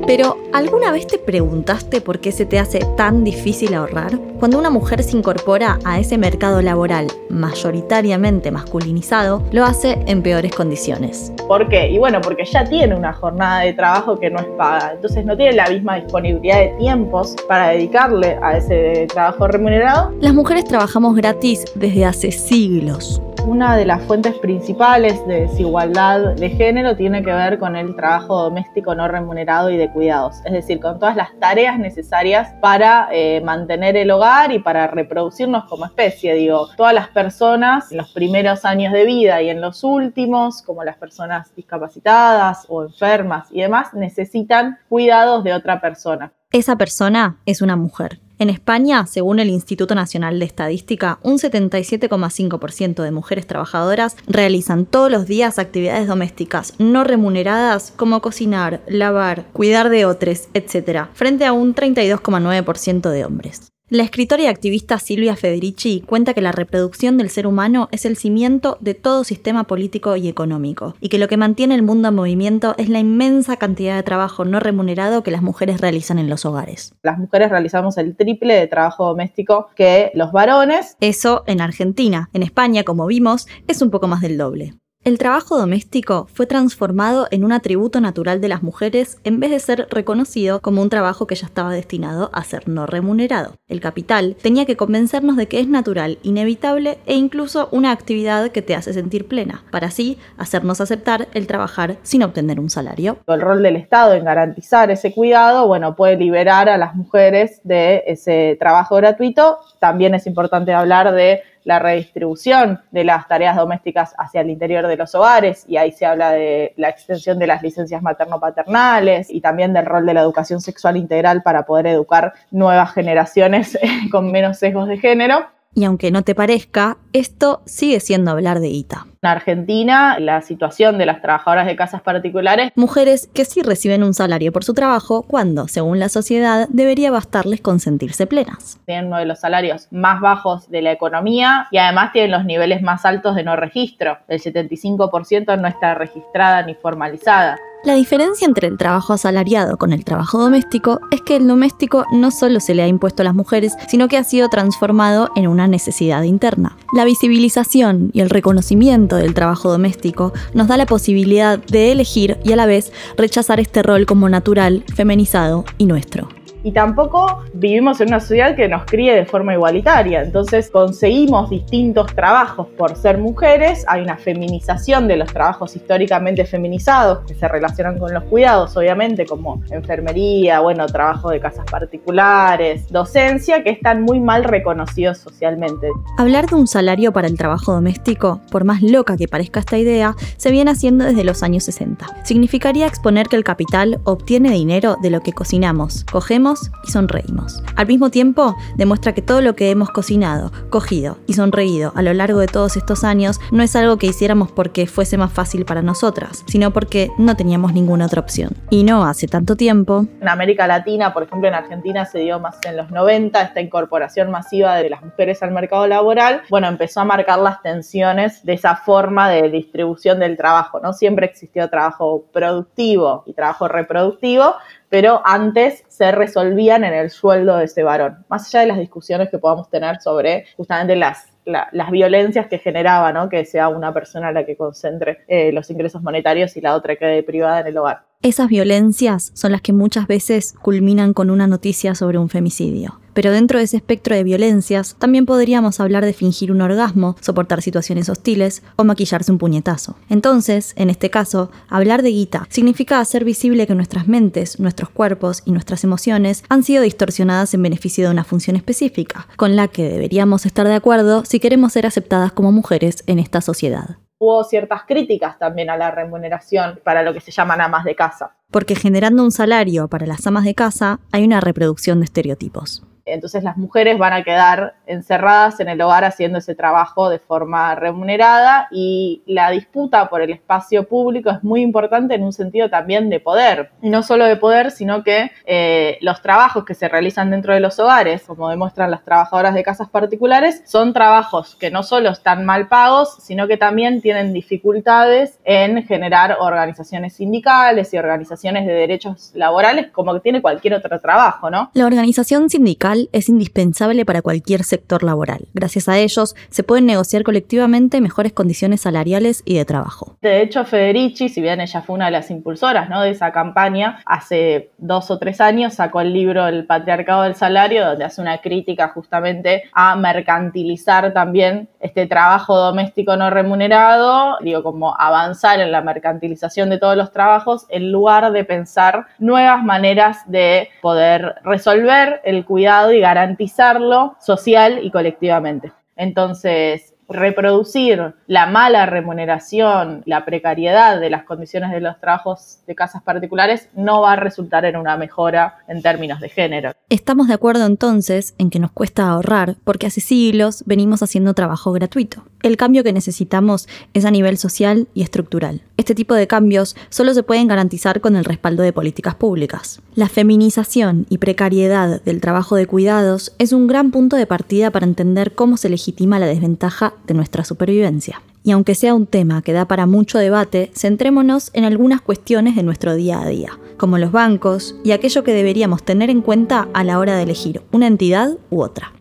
Pero, 0.06 0.36
¿alguna 0.52 0.92
vez 0.92 1.08
te 1.08 1.18
preguntaste 1.18 2.00
por 2.00 2.20
qué 2.20 2.30
se 2.30 2.46
te 2.46 2.60
hace 2.60 2.78
tan 2.96 3.24
difícil 3.24 3.74
ahorrar? 3.74 4.16
Cuando 4.38 4.56
una 4.56 4.70
mujer 4.70 5.02
se 5.02 5.16
incorpora 5.16 5.80
a 5.84 5.98
ese 5.98 6.16
mercado 6.16 6.62
laboral 6.62 7.08
mayoritariamente 7.28 8.52
masculinizado, 8.52 9.42
lo 9.50 9.64
hace 9.64 9.98
en 10.06 10.22
peores 10.22 10.54
condiciones. 10.54 11.32
¿Por 11.48 11.68
qué? 11.68 11.90
Y 11.90 11.98
bueno, 11.98 12.20
porque 12.20 12.44
ya 12.44 12.62
tiene 12.64 12.94
una 12.94 13.12
jornada 13.14 13.62
de 13.62 13.72
trabajo 13.72 14.16
que 14.16 14.30
no 14.30 14.38
es 14.38 14.46
paga, 14.56 14.92
entonces 14.94 15.24
no 15.24 15.36
tiene 15.36 15.54
la 15.54 15.68
misma 15.68 15.96
disponibilidad 15.96 16.60
de 16.60 16.68
tiempos 16.78 17.34
para 17.48 17.70
dedicarle 17.70 18.38
a 18.40 18.58
ese 18.58 19.08
trabajo 19.12 19.48
remunerado. 19.48 20.12
Las 20.20 20.34
mujeres 20.34 20.66
trabajamos 20.66 21.16
gratis 21.16 21.64
desde 21.74 22.04
hace 22.04 22.30
siglos 22.30 23.20
una 23.46 23.76
de 23.76 23.84
las 23.84 24.02
fuentes 24.02 24.34
principales 24.38 25.24
de 25.28 25.42
desigualdad 25.42 26.34
de 26.34 26.50
género 26.50 26.96
tiene 26.96 27.22
que 27.22 27.32
ver 27.32 27.60
con 27.60 27.76
el 27.76 27.94
trabajo 27.94 28.42
doméstico 28.42 28.96
no 28.96 29.06
remunerado 29.06 29.70
y 29.70 29.76
de 29.76 29.88
cuidados, 29.88 30.38
es 30.44 30.52
decir, 30.52 30.80
con 30.80 30.98
todas 30.98 31.14
las 31.14 31.28
tareas 31.38 31.78
necesarias 31.78 32.52
para 32.60 33.08
eh, 33.12 33.40
mantener 33.44 33.96
el 33.96 34.10
hogar 34.10 34.50
y 34.50 34.58
para 34.58 34.88
reproducirnos 34.88 35.64
como 35.66 35.86
especie. 35.86 36.34
Digo, 36.34 36.68
todas 36.76 36.92
las 36.92 37.08
personas 37.08 37.92
en 37.92 37.98
los 37.98 38.12
primeros 38.12 38.64
años 38.64 38.92
de 38.92 39.04
vida 39.04 39.40
y 39.40 39.48
en 39.48 39.60
los 39.60 39.84
últimos, 39.84 40.60
como 40.62 40.82
las 40.82 40.96
personas 40.96 41.54
discapacitadas 41.54 42.66
o 42.68 42.82
enfermas 42.82 43.46
y 43.52 43.60
demás, 43.60 43.94
necesitan 43.94 44.78
cuidados 44.88 45.44
de 45.44 45.54
otra 45.54 45.80
persona. 45.80 46.32
Esa 46.50 46.76
persona 46.76 47.38
es 47.46 47.62
una 47.62 47.76
mujer. 47.76 48.18
En 48.38 48.50
España, 48.50 49.06
según 49.06 49.38
el 49.38 49.48
Instituto 49.48 49.94
Nacional 49.94 50.38
de 50.38 50.44
Estadística, 50.44 51.18
un 51.22 51.38
77,5% 51.38 53.02
de 53.02 53.10
mujeres 53.10 53.46
trabajadoras 53.46 54.16
realizan 54.26 54.84
todos 54.84 55.10
los 55.10 55.26
días 55.26 55.58
actividades 55.58 56.06
domésticas 56.06 56.74
no 56.78 57.02
remuneradas 57.02 57.94
como 57.96 58.20
cocinar, 58.20 58.82
lavar, 58.86 59.46
cuidar 59.54 59.88
de 59.88 60.04
otros, 60.04 60.48
etc., 60.52 61.06
frente 61.14 61.46
a 61.46 61.52
un 61.52 61.74
32,9% 61.74 63.10
de 63.10 63.24
hombres. 63.24 63.72
La 63.88 64.02
escritora 64.02 64.42
y 64.42 64.46
activista 64.46 64.98
Silvia 64.98 65.36
Federici 65.36 66.02
cuenta 66.04 66.34
que 66.34 66.40
la 66.40 66.50
reproducción 66.50 67.18
del 67.18 67.30
ser 67.30 67.46
humano 67.46 67.88
es 67.92 68.04
el 68.04 68.16
cimiento 68.16 68.78
de 68.80 68.94
todo 68.94 69.22
sistema 69.22 69.62
político 69.62 70.16
y 70.16 70.26
económico, 70.26 70.96
y 71.00 71.08
que 71.08 71.20
lo 71.20 71.28
que 71.28 71.36
mantiene 71.36 71.76
el 71.76 71.84
mundo 71.84 72.08
en 72.08 72.16
movimiento 72.16 72.74
es 72.78 72.88
la 72.88 72.98
inmensa 72.98 73.58
cantidad 73.58 73.94
de 73.94 74.02
trabajo 74.02 74.44
no 74.44 74.58
remunerado 74.58 75.22
que 75.22 75.30
las 75.30 75.40
mujeres 75.40 75.80
realizan 75.80 76.18
en 76.18 76.28
los 76.28 76.44
hogares. 76.44 76.96
Las 77.04 77.16
mujeres 77.16 77.48
realizamos 77.48 77.96
el 77.96 78.16
triple 78.16 78.54
de 78.54 78.66
trabajo 78.66 79.04
doméstico 79.04 79.68
que 79.76 80.10
los 80.14 80.32
varones. 80.32 80.96
Eso 80.98 81.44
en 81.46 81.60
Argentina. 81.60 82.28
En 82.32 82.42
España, 82.42 82.82
como 82.82 83.06
vimos, 83.06 83.46
es 83.68 83.82
un 83.82 83.92
poco 83.92 84.08
más 84.08 84.20
del 84.20 84.36
doble. 84.36 84.74
El 85.06 85.18
trabajo 85.18 85.56
doméstico 85.56 86.26
fue 86.34 86.46
transformado 86.46 87.28
en 87.30 87.44
un 87.44 87.52
atributo 87.52 88.00
natural 88.00 88.40
de 88.40 88.48
las 88.48 88.64
mujeres 88.64 89.18
en 89.22 89.38
vez 89.38 89.52
de 89.52 89.60
ser 89.60 89.86
reconocido 89.88 90.60
como 90.60 90.82
un 90.82 90.90
trabajo 90.90 91.28
que 91.28 91.36
ya 91.36 91.46
estaba 91.46 91.72
destinado 91.72 92.28
a 92.32 92.42
ser 92.42 92.68
no 92.68 92.86
remunerado. 92.86 93.52
El 93.68 93.80
capital 93.80 94.34
tenía 94.42 94.66
que 94.66 94.76
convencernos 94.76 95.36
de 95.36 95.46
que 95.46 95.60
es 95.60 95.68
natural, 95.68 96.18
inevitable 96.24 96.98
e 97.06 97.14
incluso 97.14 97.68
una 97.70 97.92
actividad 97.92 98.50
que 98.50 98.62
te 98.62 98.74
hace 98.74 98.92
sentir 98.92 99.28
plena, 99.28 99.62
para 99.70 99.86
así 99.86 100.18
hacernos 100.38 100.80
aceptar 100.80 101.28
el 101.34 101.46
trabajar 101.46 101.98
sin 102.02 102.24
obtener 102.24 102.58
un 102.58 102.68
salario. 102.68 103.18
El 103.28 103.42
rol 103.42 103.62
del 103.62 103.76
Estado 103.76 104.14
en 104.14 104.24
garantizar 104.24 104.90
ese 104.90 105.14
cuidado, 105.14 105.68
bueno, 105.68 105.94
puede 105.94 106.16
liberar 106.16 106.68
a 106.68 106.78
las 106.78 106.96
mujeres 106.96 107.60
de 107.62 108.02
ese 108.08 108.56
trabajo 108.58 108.96
gratuito. 108.96 109.58
También 109.78 110.16
es 110.16 110.26
importante 110.26 110.72
hablar 110.72 111.14
de 111.14 111.42
la 111.66 111.80
redistribución 111.80 112.80
de 112.92 113.02
las 113.02 113.26
tareas 113.26 113.56
domésticas 113.56 114.14
hacia 114.18 114.40
el 114.40 114.50
interior 114.50 114.86
de 114.86 114.96
los 114.96 115.16
hogares 115.16 115.64
y 115.66 115.78
ahí 115.78 115.90
se 115.90 116.06
habla 116.06 116.30
de 116.30 116.72
la 116.76 116.88
extensión 116.88 117.40
de 117.40 117.48
las 117.48 117.60
licencias 117.60 118.02
materno-paternales 118.02 119.28
y 119.30 119.40
también 119.40 119.72
del 119.72 119.84
rol 119.84 120.06
de 120.06 120.14
la 120.14 120.20
educación 120.20 120.60
sexual 120.60 120.96
integral 120.96 121.42
para 121.42 121.66
poder 121.66 121.88
educar 121.88 122.34
nuevas 122.52 122.92
generaciones 122.92 123.76
con 124.12 124.30
menos 124.30 124.58
sesgos 124.58 124.86
de 124.86 124.98
género. 124.98 125.44
Y 125.74 125.84
aunque 125.84 126.12
no 126.12 126.22
te 126.22 126.36
parezca, 126.36 126.98
esto 127.12 127.62
sigue 127.66 127.98
siendo 127.98 128.30
hablar 128.30 128.60
de 128.60 128.68
ITA. 128.68 129.08
En 129.26 129.32
Argentina, 129.32 130.20
la 130.20 130.40
situación 130.40 130.98
de 130.98 131.06
las 131.06 131.20
trabajadoras 131.20 131.66
de 131.66 131.74
casas 131.74 132.00
particulares. 132.00 132.70
Mujeres 132.76 133.28
que 133.34 133.44
sí 133.44 133.60
reciben 133.60 134.04
un 134.04 134.14
salario 134.14 134.52
por 134.52 134.62
su 134.62 134.72
trabajo 134.72 135.22
cuando, 135.22 135.66
según 135.66 135.98
la 135.98 136.08
sociedad, 136.08 136.68
debería 136.70 137.10
bastarles 137.10 137.60
con 137.60 137.80
sentirse 137.80 138.28
plenas. 138.28 138.78
Tienen 138.86 139.06
uno 139.06 139.18
de 139.18 139.24
los 139.24 139.40
salarios 139.40 139.88
más 139.90 140.20
bajos 140.20 140.70
de 140.70 140.80
la 140.80 140.92
economía 140.92 141.66
y 141.72 141.78
además 141.78 142.12
tienen 142.12 142.30
los 142.30 142.44
niveles 142.44 142.82
más 142.82 143.04
altos 143.04 143.34
de 143.34 143.42
no 143.42 143.56
registro. 143.56 144.18
El 144.28 144.40
75% 144.40 145.60
no 145.60 145.66
está 145.66 145.96
registrada 145.96 146.62
ni 146.62 146.76
formalizada. 146.76 147.56
La 147.86 147.94
diferencia 147.94 148.46
entre 148.46 148.66
el 148.66 148.78
trabajo 148.78 149.12
asalariado 149.12 149.76
con 149.76 149.92
el 149.92 150.04
trabajo 150.04 150.40
doméstico 150.40 150.98
es 151.12 151.20
que 151.20 151.36
el 151.36 151.46
doméstico 151.46 152.04
no 152.10 152.32
solo 152.32 152.58
se 152.58 152.74
le 152.74 152.82
ha 152.82 152.88
impuesto 152.88 153.22
a 153.22 153.24
las 153.24 153.34
mujeres, 153.34 153.76
sino 153.86 154.08
que 154.08 154.16
ha 154.16 154.24
sido 154.24 154.48
transformado 154.48 155.30
en 155.36 155.46
una 155.46 155.68
necesidad 155.68 156.24
interna. 156.24 156.76
La 156.92 157.04
visibilización 157.04 158.10
y 158.12 158.22
el 158.22 158.30
reconocimiento 158.30 159.15
del 159.16 159.34
trabajo 159.34 159.70
doméstico 159.70 160.32
nos 160.54 160.68
da 160.68 160.76
la 160.76 160.86
posibilidad 160.86 161.58
de 161.58 161.92
elegir 161.92 162.38
y 162.44 162.52
a 162.52 162.56
la 162.56 162.66
vez 162.66 162.92
rechazar 163.16 163.60
este 163.60 163.82
rol 163.82 164.06
como 164.06 164.28
natural, 164.28 164.84
feminizado 164.94 165.64
y 165.78 165.86
nuestro 165.86 166.35
y 166.66 166.72
tampoco 166.72 167.44
vivimos 167.52 168.00
en 168.00 168.08
una 168.08 168.18
sociedad 168.18 168.56
que 168.56 168.66
nos 168.66 168.86
críe 168.86 169.14
de 169.14 169.24
forma 169.24 169.54
igualitaria. 169.54 170.20
Entonces 170.20 170.68
conseguimos 170.68 171.48
distintos 171.48 172.12
trabajos 172.12 172.66
por 172.76 172.96
ser 172.96 173.18
mujeres, 173.18 173.84
hay 173.86 174.02
una 174.02 174.16
feminización 174.16 175.06
de 175.06 175.16
los 175.16 175.32
trabajos 175.32 175.76
históricamente 175.76 176.44
feminizados 176.44 177.20
que 177.24 177.34
se 177.34 177.46
relacionan 177.46 178.00
con 178.00 178.12
los 178.12 178.24
cuidados, 178.24 178.76
obviamente, 178.76 179.26
como 179.26 179.62
enfermería, 179.70 180.58
bueno, 180.58 180.86
trabajo 180.86 181.30
de 181.30 181.38
casas 181.38 181.66
particulares, 181.70 182.90
docencia, 182.90 183.62
que 183.62 183.70
están 183.70 184.02
muy 184.02 184.18
mal 184.18 184.42
reconocidos 184.42 185.18
socialmente. 185.18 185.86
Hablar 186.18 186.48
de 186.48 186.56
un 186.56 186.66
salario 186.66 187.12
para 187.12 187.28
el 187.28 187.38
trabajo 187.38 187.74
doméstico, 187.74 188.40
por 188.50 188.64
más 188.64 188.82
loca 188.82 189.16
que 189.16 189.28
parezca 189.28 189.60
esta 189.60 189.78
idea, 189.78 190.16
se 190.36 190.50
viene 190.50 190.72
haciendo 190.72 191.04
desde 191.04 191.22
los 191.22 191.44
años 191.44 191.62
60. 191.62 192.24
Significaría 192.24 192.88
exponer 192.88 193.28
que 193.28 193.36
el 193.36 193.44
capital 193.44 194.00
obtiene 194.02 194.50
dinero 194.50 194.96
de 195.00 195.10
lo 195.10 195.20
que 195.20 195.32
cocinamos, 195.32 196.02
cogemos 196.10 196.55
y 196.86 196.90
sonreímos. 196.90 197.62
Al 197.76 197.86
mismo 197.86 198.10
tiempo, 198.10 198.56
demuestra 198.76 199.12
que 199.12 199.22
todo 199.22 199.40
lo 199.40 199.54
que 199.56 199.70
hemos 199.70 199.90
cocinado, 199.90 200.52
cogido 200.70 201.18
y 201.26 201.34
sonreído 201.34 201.92
a 201.94 202.02
lo 202.02 202.12
largo 202.12 202.38
de 202.38 202.46
todos 202.46 202.76
estos 202.76 203.04
años 203.04 203.40
no 203.50 203.62
es 203.62 203.74
algo 203.76 203.96
que 203.96 204.06
hiciéramos 204.06 204.50
porque 204.52 204.86
fuese 204.86 205.16
más 205.16 205.32
fácil 205.32 205.64
para 205.64 205.82
nosotras, 205.82 206.44
sino 206.46 206.72
porque 206.72 207.10
no 207.18 207.36
teníamos 207.36 207.72
ninguna 207.72 208.06
otra 208.06 208.20
opción. 208.20 208.50
Y 208.70 208.84
no 208.84 209.04
hace 209.04 209.26
tanto 209.26 209.56
tiempo. 209.56 210.06
En 210.20 210.28
América 210.28 210.66
Latina, 210.66 211.12
por 211.12 211.22
ejemplo 211.22 211.48
en 211.48 211.54
Argentina 211.54 212.04
se 212.06 212.20
dio 212.20 212.40
más 212.40 212.58
en 212.64 212.76
los 212.76 212.90
90 212.90 213.40
esta 213.40 213.60
incorporación 213.60 214.30
masiva 214.30 214.76
de 214.76 214.90
las 214.90 215.02
mujeres 215.02 215.42
al 215.42 215.50
mercado 215.50 215.86
laboral, 215.86 216.42
bueno, 216.50 216.68
empezó 216.68 217.00
a 217.00 217.04
marcar 217.04 217.38
las 217.38 217.62
tensiones 217.62 218.44
de 218.44 218.54
esa 218.54 218.76
forma 218.76 219.28
de 219.28 219.50
distribución 219.50 220.18
del 220.18 220.36
trabajo, 220.36 220.80
¿no? 220.80 220.92
Siempre 220.92 221.26
existió 221.26 221.68
trabajo 221.68 222.26
productivo 222.32 223.24
y 223.26 223.34
trabajo 223.34 223.68
reproductivo, 223.68 224.54
pero 224.88 225.20
antes 225.24 225.84
se 225.88 226.12
resolvían 226.12 226.84
en 226.84 226.94
el 226.94 227.10
sueldo 227.10 227.56
de 227.56 227.64
ese 227.64 227.82
varón. 227.82 228.24
Más 228.28 228.46
allá 228.46 228.60
de 228.60 228.66
las 228.66 228.78
discusiones 228.78 229.30
que 229.30 229.38
podamos 229.38 229.68
tener 229.70 230.00
sobre 230.00 230.46
justamente 230.56 230.96
las, 230.96 231.32
las 231.44 231.90
violencias 231.90 232.46
que 232.46 232.58
generaba, 232.58 233.12
¿no? 233.12 233.28
que 233.28 233.44
sea 233.44 233.68
una 233.68 233.92
persona 233.92 234.32
la 234.32 234.44
que 234.44 234.56
concentre 234.56 235.18
eh, 235.28 235.52
los 235.52 235.70
ingresos 235.70 236.02
monetarios 236.02 236.56
y 236.56 236.60
la 236.60 236.74
otra 236.74 236.96
quede 236.96 237.22
privada 237.22 237.60
en 237.60 237.68
el 237.68 237.78
hogar. 237.78 238.04
Esas 238.22 238.48
violencias 238.48 239.30
son 239.34 239.52
las 239.52 239.60
que 239.60 239.72
muchas 239.72 240.06
veces 240.06 240.54
culminan 240.62 241.12
con 241.12 241.30
una 241.30 241.46
noticia 241.46 241.94
sobre 241.94 242.18
un 242.18 242.28
femicidio. 242.28 243.00
Pero 243.16 243.32
dentro 243.32 243.58
de 243.58 243.64
ese 243.64 243.78
espectro 243.78 244.14
de 244.14 244.24
violencias, 244.24 244.94
también 244.98 245.24
podríamos 245.24 245.80
hablar 245.80 246.04
de 246.04 246.12
fingir 246.12 246.52
un 246.52 246.60
orgasmo, 246.60 247.16
soportar 247.22 247.62
situaciones 247.62 248.10
hostiles 248.10 248.62
o 248.76 248.84
maquillarse 248.84 249.32
un 249.32 249.38
puñetazo. 249.38 249.96
Entonces, 250.10 250.74
en 250.76 250.90
este 250.90 251.08
caso, 251.08 251.50
hablar 251.70 252.02
de 252.02 252.10
guita 252.10 252.46
significa 252.50 253.00
hacer 253.00 253.24
visible 253.24 253.66
que 253.66 253.74
nuestras 253.74 254.06
mentes, 254.06 254.60
nuestros 254.60 254.90
cuerpos 254.90 255.42
y 255.46 255.52
nuestras 255.52 255.82
emociones 255.82 256.44
han 256.50 256.62
sido 256.62 256.82
distorsionadas 256.82 257.54
en 257.54 257.62
beneficio 257.62 258.04
de 258.04 258.10
una 258.10 258.22
función 258.22 258.54
específica, 258.54 259.28
con 259.36 259.56
la 259.56 259.68
que 259.68 259.88
deberíamos 259.88 260.44
estar 260.44 260.68
de 260.68 260.74
acuerdo 260.74 261.24
si 261.24 261.40
queremos 261.40 261.72
ser 261.72 261.86
aceptadas 261.86 262.32
como 262.32 262.52
mujeres 262.52 263.02
en 263.06 263.18
esta 263.18 263.40
sociedad 263.40 263.96
hubo 264.18 264.42
ciertas 264.44 264.84
críticas 264.88 265.38
también 265.38 265.68
a 265.68 265.76
la 265.76 265.90
remuneración 265.90 266.80
para 266.82 267.02
lo 267.02 267.12
que 267.12 267.20
se 267.20 267.30
llaman 267.30 267.60
amas 267.60 267.84
de 267.84 267.94
casa. 267.94 268.34
Porque 268.50 268.74
generando 268.74 269.22
un 269.22 269.30
salario 269.30 269.88
para 269.88 270.06
las 270.06 270.26
amas 270.26 270.44
de 270.44 270.54
casa 270.54 271.00
hay 271.12 271.22
una 271.24 271.42
reproducción 271.42 272.00
de 272.00 272.06
estereotipos. 272.06 272.82
Entonces 273.06 273.44
las 273.44 273.56
mujeres 273.56 273.98
van 273.98 274.12
a 274.12 274.24
quedar 274.24 274.74
encerradas 274.86 275.60
en 275.60 275.68
el 275.68 275.80
hogar 275.80 276.04
haciendo 276.04 276.38
ese 276.38 276.56
trabajo 276.56 277.08
de 277.08 277.20
forma 277.20 277.74
remunerada 277.76 278.68
y 278.72 279.22
la 279.26 279.50
disputa 279.50 280.08
por 280.08 280.22
el 280.22 280.30
espacio 280.30 280.88
público 280.88 281.30
es 281.30 281.44
muy 281.44 281.62
importante 281.62 282.14
en 282.14 282.24
un 282.24 282.32
sentido 282.32 282.68
también 282.68 283.08
de 283.08 283.20
poder. 283.20 283.70
No 283.80 284.02
solo 284.02 284.24
de 284.24 284.36
poder, 284.36 284.72
sino 284.72 285.04
que 285.04 285.30
eh, 285.46 285.98
los 286.00 286.20
trabajos 286.20 286.64
que 286.64 286.74
se 286.74 286.88
realizan 286.88 287.30
dentro 287.30 287.54
de 287.54 287.60
los 287.60 287.78
hogares, 287.78 288.24
como 288.26 288.50
demuestran 288.50 288.90
las 288.90 289.04
trabajadoras 289.04 289.54
de 289.54 289.62
casas 289.62 289.88
particulares, 289.88 290.62
son 290.66 290.92
trabajos 290.92 291.54
que 291.54 291.70
no 291.70 291.84
solo 291.84 292.10
están 292.10 292.44
mal 292.44 292.68
pagos, 292.68 293.16
sino 293.20 293.46
que 293.46 293.56
también 293.56 294.00
tienen 294.00 294.32
dificultades 294.32 295.38
en 295.44 295.84
generar 295.84 296.38
organizaciones 296.40 297.14
sindicales 297.14 297.94
y 297.94 297.98
organizaciones 297.98 298.66
de 298.66 298.72
derechos 298.72 299.30
laborales 299.34 299.90
como 299.92 300.12
que 300.14 300.20
tiene 300.20 300.42
cualquier 300.42 300.74
otro 300.74 301.00
trabajo, 301.00 301.50
¿no? 301.50 301.70
La 301.74 301.86
organización 301.86 302.50
sindical 302.50 302.95
es 303.12 303.28
indispensable 303.28 304.04
para 304.04 304.22
cualquier 304.22 304.64
sector 304.64 305.02
laboral. 305.02 305.46
Gracias 305.54 305.88
a 305.88 305.98
ellos 305.98 306.34
se 306.50 306.62
pueden 306.62 306.86
negociar 306.86 307.22
colectivamente 307.22 308.00
mejores 308.00 308.32
condiciones 308.32 308.80
salariales 308.80 309.42
y 309.44 309.56
de 309.56 309.64
trabajo. 309.64 310.16
De 310.22 310.42
hecho, 310.42 310.64
Federici, 310.64 311.28
si 311.28 311.40
bien 311.40 311.60
ella 311.60 311.82
fue 311.82 311.94
una 311.94 312.06
de 312.06 312.12
las 312.12 312.30
impulsoras 312.30 312.88
de 312.88 313.10
esa 313.10 313.32
campaña, 313.32 314.00
hace 314.06 314.70
dos 314.78 315.10
o 315.10 315.18
tres 315.18 315.40
años 315.40 315.74
sacó 315.74 316.00
el 316.00 316.12
libro 316.12 316.46
El 316.46 316.66
patriarcado 316.66 317.22
del 317.22 317.34
salario, 317.34 317.84
donde 317.84 318.04
hace 318.04 318.20
una 318.20 318.38
crítica 318.38 318.88
justamente 318.88 319.64
a 319.72 319.96
mercantilizar 319.96 321.12
también 321.12 321.68
este 321.80 322.06
trabajo 322.06 322.56
doméstico 322.56 323.16
no 323.16 323.30
remunerado, 323.30 324.38
digo, 324.40 324.62
como 324.62 324.98
avanzar 324.98 325.60
en 325.60 325.72
la 325.72 325.82
mercantilización 325.82 326.70
de 326.70 326.78
todos 326.78 326.96
los 326.96 327.12
trabajos 327.12 327.66
en 327.68 327.92
lugar 327.92 328.32
de 328.32 328.44
pensar 328.44 329.06
nuevas 329.18 329.62
maneras 329.62 330.18
de 330.26 330.68
poder 330.80 331.36
resolver 331.44 332.20
el 332.24 332.44
cuidado 332.44 332.85
y 332.92 333.00
garantizarlo 333.00 334.16
social 334.20 334.80
y 334.82 334.90
colectivamente. 334.90 335.72
Entonces, 335.96 336.94
reproducir 337.08 338.14
la 338.26 338.46
mala 338.46 338.86
remuneración, 338.86 340.02
la 340.06 340.24
precariedad 340.24 341.00
de 341.00 341.10
las 341.10 341.24
condiciones 341.24 341.70
de 341.70 341.80
los 341.80 341.98
trabajos 342.00 342.60
de 342.66 342.74
casas 342.74 343.02
particulares 343.02 343.68
no 343.74 344.02
va 344.02 344.14
a 344.14 344.16
resultar 344.16 344.64
en 344.64 344.76
una 344.76 344.96
mejora 344.96 345.58
en 345.68 345.82
términos 345.82 346.20
de 346.20 346.28
género. 346.28 346.72
Estamos 346.88 347.28
de 347.28 347.34
acuerdo 347.34 347.66
entonces 347.66 348.34
en 348.38 348.50
que 348.50 348.58
nos 348.58 348.72
cuesta 348.72 349.08
ahorrar 349.08 349.56
porque 349.64 349.86
hace 349.86 350.00
siglos 350.00 350.64
venimos 350.66 351.02
haciendo 351.02 351.34
trabajo 351.34 351.72
gratuito. 351.72 352.24
El 352.46 352.56
cambio 352.56 352.84
que 352.84 352.92
necesitamos 352.92 353.66
es 353.92 354.04
a 354.04 354.12
nivel 354.12 354.38
social 354.38 354.86
y 354.94 355.02
estructural. 355.02 355.62
Este 355.76 355.96
tipo 355.96 356.14
de 356.14 356.28
cambios 356.28 356.76
solo 356.90 357.12
se 357.12 357.24
pueden 357.24 357.48
garantizar 357.48 358.00
con 358.00 358.14
el 358.14 358.24
respaldo 358.24 358.62
de 358.62 358.72
políticas 358.72 359.16
públicas. 359.16 359.80
La 359.96 360.08
feminización 360.08 361.06
y 361.08 361.18
precariedad 361.18 362.00
del 362.04 362.20
trabajo 362.20 362.54
de 362.54 362.68
cuidados 362.68 363.32
es 363.40 363.52
un 363.52 363.66
gran 363.66 363.90
punto 363.90 364.14
de 364.14 364.28
partida 364.28 364.70
para 364.70 364.86
entender 364.86 365.34
cómo 365.34 365.56
se 365.56 365.68
legitima 365.68 366.20
la 366.20 366.26
desventaja 366.26 366.94
de 367.08 367.14
nuestra 367.14 367.44
supervivencia. 367.44 368.22
Y 368.44 368.52
aunque 368.52 368.76
sea 368.76 368.94
un 368.94 369.06
tema 369.08 369.42
que 369.42 369.52
da 369.52 369.66
para 369.66 369.86
mucho 369.86 370.18
debate, 370.18 370.70
centrémonos 370.72 371.50
en 371.52 371.64
algunas 371.64 372.00
cuestiones 372.00 372.54
de 372.54 372.62
nuestro 372.62 372.94
día 372.94 373.20
a 373.22 373.28
día, 373.28 373.58
como 373.76 373.98
los 373.98 374.12
bancos 374.12 374.76
y 374.84 374.92
aquello 374.92 375.24
que 375.24 375.34
deberíamos 375.34 375.82
tener 375.82 376.10
en 376.10 376.22
cuenta 376.22 376.68
a 376.74 376.84
la 376.84 377.00
hora 377.00 377.16
de 377.16 377.24
elegir 377.24 377.62
una 377.72 377.88
entidad 377.88 378.38
u 378.50 378.62
otra 378.62 378.92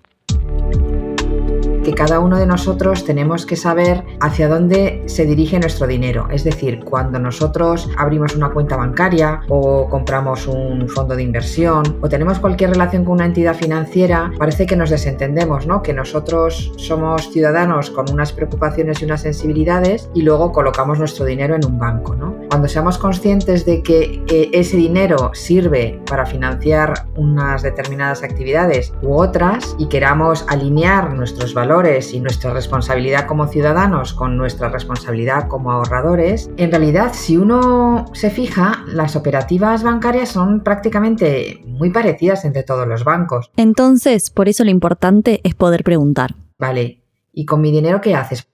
que 1.85 1.93
cada 1.93 2.19
uno 2.19 2.39
de 2.39 2.47
nosotros 2.47 3.05
tenemos 3.05 3.45
que 3.45 3.55
saber 3.55 4.03
hacia 4.19 4.49
dónde 4.49 5.03
se 5.05 5.23
dirige 5.25 5.59
nuestro 5.59 5.85
dinero. 5.85 6.27
Es 6.31 6.43
decir, 6.43 6.83
cuando 6.83 7.19
nosotros 7.19 7.87
abrimos 7.95 8.35
una 8.35 8.49
cuenta 8.49 8.75
bancaria 8.75 9.41
o 9.49 9.87
compramos 9.87 10.47
un 10.47 10.89
fondo 10.89 11.15
de 11.15 11.21
inversión 11.21 11.97
o 12.01 12.09
tenemos 12.09 12.39
cualquier 12.39 12.71
relación 12.71 13.05
con 13.05 13.13
una 13.13 13.27
entidad 13.27 13.55
financiera, 13.55 14.31
parece 14.39 14.65
que 14.65 14.75
nos 14.75 14.89
desentendemos, 14.89 15.67
¿no? 15.67 15.83
Que 15.83 15.93
nosotros 15.93 16.73
somos 16.77 17.29
ciudadanos 17.29 17.91
con 17.91 18.11
unas 18.11 18.33
preocupaciones 18.33 19.03
y 19.03 19.05
unas 19.05 19.21
sensibilidades 19.21 20.09
y 20.15 20.23
luego 20.23 20.51
colocamos 20.51 20.97
nuestro 20.97 21.23
dinero 21.23 21.53
en 21.53 21.63
un 21.65 21.77
banco, 21.77 22.15
¿no? 22.15 22.35
Cuando 22.49 22.67
seamos 22.67 22.97
conscientes 22.97 23.63
de 23.63 23.83
que 23.83 24.23
ese 24.53 24.75
dinero 24.75 25.29
sirve 25.35 26.01
para 26.09 26.25
financiar 26.25 27.05
unas 27.15 27.61
determinadas 27.61 28.23
actividades 28.23 28.91
u 29.03 29.13
otras 29.13 29.75
y 29.77 29.85
queramos 29.85 30.45
alinear 30.49 31.13
nuestros 31.13 31.53
valores 31.53 31.74
y 31.75 32.21
nuestra 32.21 32.53
responsabilidad 32.53 33.27
como 33.27 33.47
ciudadanos 33.47 34.13
con 34.13 34.37
nuestra 34.37 34.69
responsabilidad 34.69 35.49
como 35.49 35.73
ahorradores, 35.73 36.49
en 36.55 36.71
realidad 36.71 37.11
si 37.13 37.35
uno 37.35 38.05
se 38.13 38.29
fija, 38.29 38.85
las 38.87 39.17
operativas 39.17 39.83
bancarias 39.83 40.29
son 40.29 40.63
prácticamente 40.63 41.61
muy 41.65 41.89
parecidas 41.89 42.45
entre 42.45 42.63
todos 42.63 42.87
los 42.87 43.03
bancos. 43.03 43.51
Entonces, 43.57 44.29
por 44.29 44.47
eso 44.47 44.63
lo 44.63 44.69
importante 44.69 45.41
es 45.43 45.53
poder 45.53 45.83
preguntar. 45.83 46.35
Vale, 46.57 47.03
¿y 47.33 47.45
con 47.45 47.59
mi 47.59 47.71
dinero 47.71 47.99
qué 47.99 48.15
haces? 48.15 48.47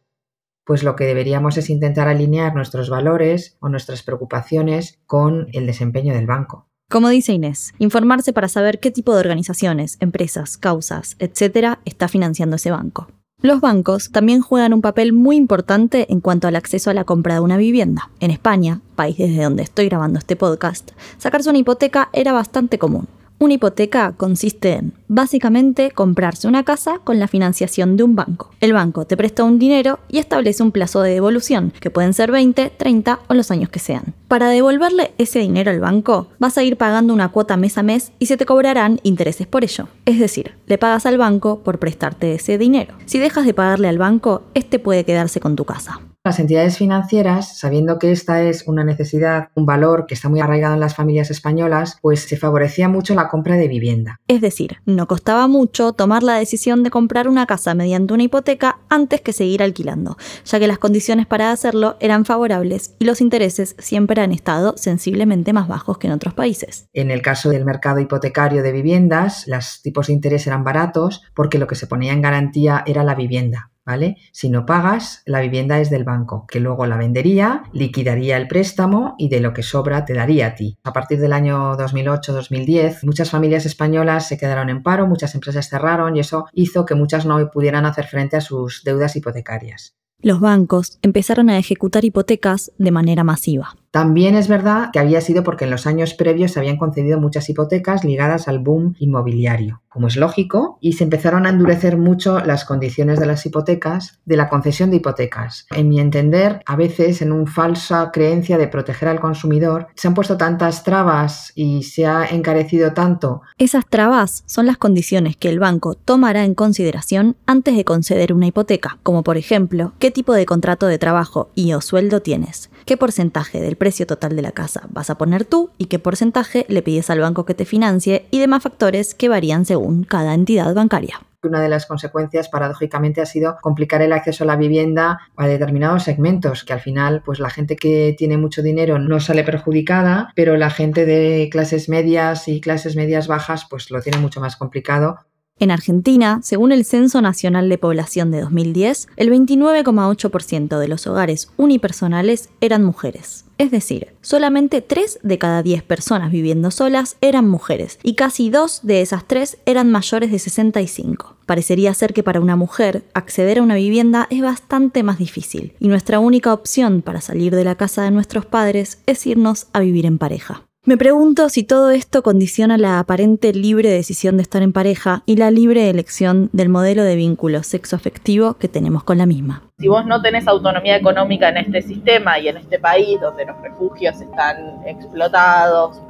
Pues 0.66 0.82
lo 0.82 0.96
que 0.96 1.06
deberíamos 1.06 1.58
es 1.58 1.70
intentar 1.70 2.08
alinear 2.08 2.56
nuestros 2.56 2.90
valores 2.90 3.56
o 3.60 3.70
nuestras 3.70 4.02
preocupaciones 4.02 5.00
con 5.06 5.48
el 5.54 5.68
desempeño 5.68 6.16
del 6.16 6.26
banco. 6.26 6.71
Como 6.92 7.08
dice 7.08 7.32
Inés, 7.32 7.74
informarse 7.80 8.34
para 8.34 8.50
saber 8.50 8.82
qué 8.82 8.92
tipo 8.92 9.14
de 9.14 9.22
organizaciones, 9.22 9.96
empresas, 10.02 10.58
causas, 10.58 11.16
etcétera, 11.20 11.80
está 11.86 12.10
financiando 12.10 12.58
ese 12.58 12.70
banco. 12.70 13.08
Los 13.42 13.62
bancos 13.62 14.12
también 14.12 14.42
juegan 14.42 14.74
un 14.74 14.82
papel 14.82 15.14
muy 15.14 15.38
importante 15.38 16.12
en 16.12 16.20
cuanto 16.20 16.50
al 16.50 16.58
acceso 16.58 16.90
a 16.90 16.94
la 16.94 17.06
compra 17.06 17.36
de 17.36 17.40
una 17.40 17.56
vivienda. 17.56 18.12
En 18.20 18.30
España, 18.30 18.82
país 18.98 19.18
desde 19.18 19.42
donde 19.42 19.64
estoy 19.64 19.86
grabando 19.86 20.20
este 20.20 20.36
podcast, 20.36 20.92
sacarse 21.18 21.50
una 21.50 21.60
hipoteca 21.60 22.10
era 22.12 22.34
bastante 22.34 22.78
común. 22.78 23.08
Una 23.42 23.56
hipoteca 23.56 24.14
consiste 24.18 24.74
en, 24.74 24.94
básicamente, 25.08 25.90
comprarse 25.90 26.48
una 26.48 26.64
casa 26.64 27.00
con 27.04 27.18
la 27.18 27.28
financiación 27.28 27.98
de 27.98 28.04
un 28.04 28.16
banco. 28.16 28.52
El 28.60 28.74
banco 28.74 29.06
te 29.06 29.18
presta 29.18 29.44
un 29.44 29.58
dinero 29.58 29.98
y 30.10 30.20
establece 30.20 30.62
un 30.62 30.72
plazo 30.72 31.02
de 31.02 31.16
devolución, 31.16 31.74
que 31.80 31.90
pueden 31.90 32.14
ser 32.14 32.32
20, 32.32 32.70
30 32.78 33.20
o 33.28 33.34
los 33.34 33.50
años 33.50 33.70
que 33.70 33.80
sean. 33.80 34.14
Para 34.28 34.50
devolverle 34.50 35.16
ese 35.18 35.40
dinero 35.40 35.72
al 35.72 35.80
banco, 35.80 36.28
vas 36.38 36.60
a 36.60 36.64
ir 36.64 36.78
pagando 36.78 37.16
una 37.16 37.30
cuota 37.30 37.58
mes 37.58 37.80
a 37.80 37.82
mes 37.82 38.12
y 38.20 38.28
se 38.28 38.38
te 38.38 38.46
cobrarán 38.46 39.00
intereses 39.02 39.48
por 39.48 39.64
ello. 39.64 39.88
Es 40.06 40.20
decir, 40.20 40.54
le 40.68 40.78
pagas 40.78 41.08
al 41.08 41.18
banco 41.18 41.64
por 41.64 41.80
prestarte 41.80 42.36
ese 42.36 42.60
dinero. 42.60 42.94
Si 43.08 43.18
dejas 43.18 43.48
de 43.48 43.56
pagarle 43.56 43.88
al 43.88 43.98
banco, 43.98 44.44
este 44.54 44.78
puede 44.78 45.04
quedarse 45.04 45.40
con 45.40 45.56
tu 45.56 45.66
casa. 45.66 46.00
Las 46.24 46.38
entidades 46.38 46.78
financieras, 46.78 47.58
sabiendo 47.58 47.98
que 47.98 48.12
esta 48.12 48.44
es 48.44 48.68
una 48.68 48.84
necesidad, 48.84 49.48
un 49.56 49.66
valor 49.66 50.06
que 50.06 50.14
está 50.14 50.30
muy 50.30 50.40
arraigado 50.40 50.76
en 50.76 50.80
las 50.80 50.94
familias 50.94 51.32
españolas, 51.32 51.98
pues 52.00 52.20
se 52.20 52.38
favorecía 52.38 52.88
mucho 52.88 53.16
la 53.16 53.28
compra 53.28 53.56
de 53.56 53.68
vivienda. 53.68 54.20
Es 54.28 54.40
decir, 54.40 54.78
no 54.86 55.08
costaba 55.08 55.48
mucho 55.48 55.94
tomar 55.94 56.22
la 56.22 56.36
decisión 56.36 56.84
de 56.84 56.92
comprar 56.92 57.28
una 57.28 57.48
casa 57.48 57.74
mediante 57.74 58.14
una 58.14 58.22
hipoteca 58.22 58.82
antes 58.88 59.22
que 59.22 59.34
seguir 59.34 59.64
alquilando, 59.64 60.16
ya 60.46 60.60
que 60.60 60.68
las 60.68 60.78
condiciones 60.78 61.26
para 61.26 61.52
hacerlo 61.52 61.98
eran 62.00 62.24
favorables 62.24 62.94
y 63.00 63.06
los 63.06 63.20
intereses 63.20 63.76
siempre 63.80 64.22
han 64.22 64.32
estado 64.32 64.76
sensiblemente 64.78 65.54
más 65.54 65.68
bajos 65.68 65.98
que 65.98 66.06
en 66.06 66.14
otros 66.14 66.36
países. 66.36 66.86
En 66.94 67.10
el 67.10 67.24
caso 67.24 67.50
del 67.50 67.66
mercado 67.66 68.00
hipotecario 68.00 68.62
de 68.62 68.72
viviendas, 68.72 69.48
los 69.48 69.82
tipos 69.82 70.06
de 70.06 70.14
interés 70.14 70.46
eran 70.46 70.64
baratos 70.64 71.24
porque 71.34 71.58
lo 71.58 71.66
que 71.66 71.74
se 71.74 71.88
ponía 71.88 72.14
en 72.14 72.22
garantía 72.22 72.84
era 72.86 73.04
la 73.04 73.16
vivienda. 73.16 73.71
¿Vale? 73.86 74.18
Si 74.32 74.50
no 74.50 74.66
pagas, 74.66 75.22
la 75.26 75.42
vivienda 75.42 75.80
es 75.80 75.90
del 75.90 76.04
banco, 76.04 76.46
que 76.48 76.60
luego 76.60 76.86
la 76.86 76.98
vendería, 76.98 77.64
liquidaría 77.74 78.38
el 78.38 78.48
préstamo 78.48 79.16
y 79.18 79.30
de 79.30 79.40
lo 79.40 79.54
que 79.54 79.64
sobra 79.64 80.06
te 80.06 80.14
daría 80.14 80.48
a 80.48 80.56
ti. 80.56 80.78
A 80.84 80.94
partir 80.94 81.20
del 81.20 81.34
año 81.34 81.78
2008-2010, 81.78 83.04
muchas 83.04 83.30
familias 83.30 83.66
españolas 83.66 84.28
se 84.28 84.38
quedaron 84.38 84.70
en 84.70 84.84
paro, 84.84 85.08
muchas 85.08 85.36
empresas 85.36 85.70
cerraron 85.70 86.16
y 86.16 86.20
eso 86.20 86.46
hizo 86.54 86.86
que 86.86 86.96
muchas 86.96 87.26
no 87.26 87.50
pudieran 87.50 87.86
hacer 87.86 88.08
frente 88.08 88.38
a 88.38 88.42
sus 88.42 88.84
deudas 88.84 89.16
hipotecarias. 89.16 89.96
Los 90.24 90.40
bancos 90.40 91.00
empezaron 91.02 91.50
a 91.50 91.58
ejecutar 91.58 92.06
hipotecas 92.06 92.72
de 92.78 92.92
manera 92.92 93.24
masiva. 93.24 93.76
También 93.92 94.36
es 94.36 94.48
verdad 94.48 94.90
que 94.94 95.00
había 95.00 95.20
sido 95.20 95.44
porque 95.44 95.66
en 95.66 95.72
los 95.72 95.86
años 95.86 96.14
previos 96.14 96.52
se 96.52 96.60
habían 96.60 96.78
concedido 96.78 97.20
muchas 97.20 97.50
hipotecas 97.50 98.06
ligadas 98.06 98.48
al 98.48 98.60
boom 98.60 98.96
inmobiliario, 99.00 99.82
como 99.90 100.08
es 100.08 100.16
lógico, 100.16 100.78
y 100.80 100.94
se 100.94 101.04
empezaron 101.04 101.46
a 101.46 101.50
endurecer 101.50 101.98
mucho 101.98 102.40
las 102.40 102.64
condiciones 102.64 103.20
de 103.20 103.26
las 103.26 103.46
hipotecas, 103.46 104.22
de 104.24 104.38
la 104.38 104.48
concesión 104.48 104.92
de 104.92 104.96
hipotecas. 104.96 105.68
En 105.72 105.90
mi 105.90 106.00
entender, 106.00 106.62
a 106.66 106.78
veces 106.78 107.22
en 107.22 107.34
una 107.34 107.52
falsa 107.52 108.12
creencia 108.14 108.58
de 108.58 108.70
proteger 108.70 109.10
al 109.10 109.20
consumidor, 109.20 109.88
se 109.96 110.08
han 110.08 110.14
puesto 110.14 110.38
tantas 110.38 110.86
trabas 110.86 111.52
y 111.56 111.84
se 111.84 112.06
ha 112.06 112.26
encarecido 112.26 112.94
tanto. 112.94 113.42
Esas 113.58 113.86
trabas 113.86 114.44
son 114.46 114.68
las 114.68 114.78
condiciones 114.78 115.36
que 115.36 115.50
el 115.50 115.60
banco 115.60 115.96
tomará 115.96 116.46
en 116.46 116.56
consideración 116.56 117.36
antes 117.46 117.76
de 117.76 117.84
conceder 117.84 118.32
una 118.32 118.48
hipoteca, 118.48 119.00
como 119.04 119.24
por 119.24 119.36
ejemplo, 119.36 119.92
qué 120.00 120.12
tipo 120.12 120.34
de 120.34 120.46
contrato 120.46 120.88
de 120.88 120.98
trabajo 120.98 121.50
y 121.56 121.74
o 121.74 121.82
sueldo 121.82 122.22
tienes, 122.22 122.71
qué 122.86 122.98
porcentaje 122.98 123.62
del 123.62 123.76
precio 123.76 124.08
total 124.08 124.36
de 124.36 124.42
la 124.42 124.52
casa 124.52 124.88
vas 124.90 125.10
a 125.10 125.18
poner 125.18 125.46
tú 125.46 125.70
y 125.78 125.86
qué 125.86 126.00
porcentaje 126.00 126.66
le 126.68 126.82
pides 126.82 127.10
al 127.10 127.20
banco 127.20 127.46
que 127.46 127.54
te 127.54 127.66
financie 127.66 128.26
y 128.32 128.40
demás 128.40 128.64
factores 128.64 129.16
que 129.16 129.30
varían 129.30 129.66
según 129.66 130.04
cada 130.04 130.34
entidad 130.34 130.74
bancaria. 130.74 131.22
Una 131.44 131.60
de 131.60 131.70
las 131.70 131.88
consecuencias, 131.88 132.50
paradójicamente, 132.50 133.20
ha 133.20 133.26
sido 133.26 133.58
complicar 133.62 134.04
el 134.04 134.14
acceso 134.14 134.44
a 134.44 134.48
la 134.48 134.56
vivienda 134.56 135.22
a 135.36 135.48
determinados 135.48 136.04
segmentos, 136.04 136.64
que 136.64 136.74
al 136.74 136.82
final, 136.82 137.24
pues 137.26 137.40
la 137.40 137.50
gente 137.50 137.76
que 137.76 138.14
tiene 138.16 138.38
mucho 138.38 138.62
dinero 138.62 139.00
no 139.00 139.20
sale 139.20 139.44
perjudicada, 139.44 140.32
pero 140.36 140.56
la 140.56 140.70
gente 140.70 141.08
de 141.08 141.50
clases 141.52 141.90
medias 141.90 142.48
y 142.48 142.62
clases 142.62 142.96
medias 142.96 143.28
bajas, 143.28 143.66
pues 143.68 143.90
lo 143.90 144.02
tiene 144.02 144.20
mucho 144.20 144.40
más 144.40 144.56
complicado 144.56 145.18
En 145.62 145.70
Argentina, 145.70 146.40
según 146.42 146.72
el 146.72 146.86
Censo 146.86 147.22
Nacional 147.22 147.70
de 147.70 147.78
Población 147.78 148.32
de 148.32 148.42
2010, 148.42 149.10
el 149.16 149.30
29,8% 149.30 150.80
de 150.80 150.88
los 150.88 151.06
hogares 151.06 151.52
unipersonales 151.56 152.50
eran 152.62 152.84
mujeres. 152.84 153.46
Es 153.60 153.70
decir, 153.70 154.16
solamente 154.22 154.82
3 154.82 155.20
de 155.22 155.38
cada 155.38 155.62
10 155.62 155.84
personas 155.84 156.32
viviendo 156.32 156.72
solas 156.72 157.16
eran 157.22 157.48
mujeres 157.48 158.00
y 158.02 158.16
casi 158.16 158.50
2 158.50 158.80
de 158.82 159.04
esas 159.04 159.28
3 159.28 159.60
eran 159.68 159.92
mayores 159.92 160.32
de 160.32 160.40
65. 160.40 161.36
Parecería 161.46 161.94
ser 161.94 162.16
que 162.16 162.24
para 162.24 162.40
una 162.40 162.56
mujer 162.56 163.04
acceder 163.14 163.60
a 163.60 163.62
una 163.62 163.76
vivienda 163.76 164.26
es 164.32 164.42
bastante 164.42 165.04
más 165.04 165.20
difícil 165.20 165.76
y 165.80 165.90
nuestra 165.90 166.18
única 166.18 166.56
opción 166.56 167.04
para 167.04 167.22
salir 167.22 167.56
de 167.56 167.66
la 167.66 167.76
casa 167.76 168.02
de 168.02 168.10
nuestros 168.10 168.48
padres 168.48 168.98
es 169.06 169.28
irnos 169.28 169.68
a 169.74 169.80
vivir 169.80 170.08
en 170.08 170.18
pareja. 170.18 170.64
Me 170.84 170.98
pregunto 170.98 171.48
si 171.50 171.62
todo 171.62 171.92
esto 171.92 172.24
condiciona 172.24 172.76
la 172.76 172.98
aparente 172.98 173.54
libre 173.54 173.92
decisión 173.92 174.38
de 174.38 174.42
estar 174.42 174.64
en 174.64 174.74
pareja 174.74 175.22
y 175.28 175.36
la 175.36 175.52
libre 175.52 175.92
elección 175.92 176.50
del 176.54 176.70
modelo 176.70 177.04
de 177.04 177.16
vínculo 177.16 177.62
sexoafectivo 177.62 178.56
que 178.56 178.68
tenemos 178.68 179.04
con 179.04 179.20
la 179.20 179.28
misma. 179.28 179.62
Si 179.78 179.88
vos 179.88 180.08
no 180.08 180.24
tenés 180.24 180.48
autonomía 180.48 180.96
económica 180.96 181.50
en 181.50 181.58
este 181.58 181.84
sistema 181.84 182.40
y 182.40 182.48
en 182.48 182.58
este 182.58 182.80
país 182.80 183.22
donde 183.22 183.46
los 183.46 183.62
refugios 183.62 184.20
están 184.22 184.82
explotados, 184.88 186.02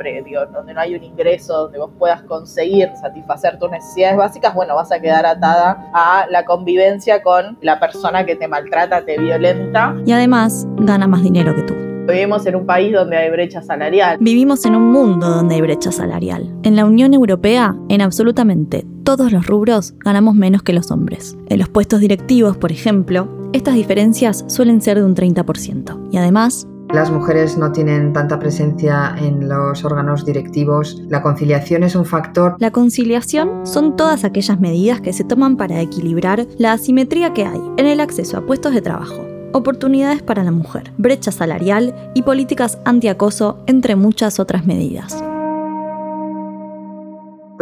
donde 0.54 0.74
no 0.74 0.80
hay 0.80 0.96
un 0.96 1.04
ingreso, 1.04 1.64
donde 1.64 1.78
vos 1.78 1.92
puedas 2.00 2.22
conseguir 2.22 2.88
satisfacer 3.02 3.60
tus 3.60 3.70
necesidades 3.72 4.16
básicas, 4.16 4.56
bueno, 4.56 4.76
vas 4.76 4.94
a 4.94 5.02
quedar 5.02 5.26
atada 5.26 5.92
a 5.94 6.28
la 6.30 6.46
convivencia 6.46 7.22
con 7.22 7.58
la 7.60 7.78
persona 7.78 8.26
que 8.26 8.38
te 8.38 8.48
maltrata, 8.48 9.04
te 9.04 9.18
violenta. 9.20 9.98
Y 10.06 10.14
además 10.14 10.66
gana 10.78 11.08
más 11.08 11.24
dinero 11.24 11.54
que 11.54 11.64
tú. 11.64 11.91
Vivimos 12.08 12.46
en 12.46 12.56
un 12.56 12.66
país 12.66 12.94
donde 12.94 13.16
hay 13.16 13.30
brecha 13.30 13.62
salarial. 13.62 14.18
Vivimos 14.20 14.66
en 14.66 14.76
un 14.76 14.92
mundo 14.92 15.30
donde 15.30 15.56
hay 15.56 15.62
brecha 15.62 15.92
salarial. 15.92 16.54
En 16.64 16.76
la 16.76 16.86
Unión 16.86 17.14
Europea, 17.14 17.76
en 17.90 18.02
absolutamente 18.02 18.86
todos 19.04 19.32
los 19.32 19.46
rubros, 19.46 19.94
ganamos 20.00 20.36
menos 20.36 20.64
que 20.64 20.74
los 20.74 20.92
hombres. 20.92 21.38
En 21.50 21.60
los 21.60 21.70
puestos 21.70 22.00
directivos, 22.00 22.58
por 22.58 22.72
ejemplo, 22.72 23.28
estas 23.54 23.76
diferencias 23.76 24.44
suelen 24.48 24.82
ser 24.82 24.98
de 24.98 25.06
un 25.06 25.16
30%. 25.16 26.10
Y 26.12 26.18
además, 26.18 26.68
las 26.92 27.12
mujeres 27.12 27.58
no 27.58 27.72
tienen 27.72 28.12
tanta 28.12 28.38
presencia 28.40 29.16
en 29.18 29.48
los 29.48 29.86
órganos 29.86 30.26
directivos. 30.26 31.02
La 31.08 31.22
conciliación 31.22 31.84
es 31.84 31.96
un 31.96 32.06
factor. 32.06 32.56
La 32.60 32.72
conciliación 32.72 33.66
son 33.66 33.96
todas 33.96 34.26
aquellas 34.26 34.60
medidas 34.60 35.00
que 35.02 35.14
se 35.14 35.24
toman 35.24 35.56
para 35.56 35.80
equilibrar 35.80 36.48
la 36.58 36.74
asimetría 36.74 37.34
que 37.34 37.46
hay 37.46 37.62
en 37.78 37.86
el 37.86 38.02
acceso 38.02 38.38
a 38.38 38.46
puestos 38.46 38.74
de 38.74 38.82
trabajo 38.82 39.31
oportunidades 39.54 40.22
para 40.22 40.44
la 40.44 40.52
mujer, 40.52 40.92
brecha 40.98 41.32
salarial 41.32 42.12
y 42.14 42.24
políticas 42.24 42.78
antiacoso, 42.86 43.60
entre 43.68 43.96
muchas 43.96 44.40
otras 44.40 44.66
medidas 44.66 45.22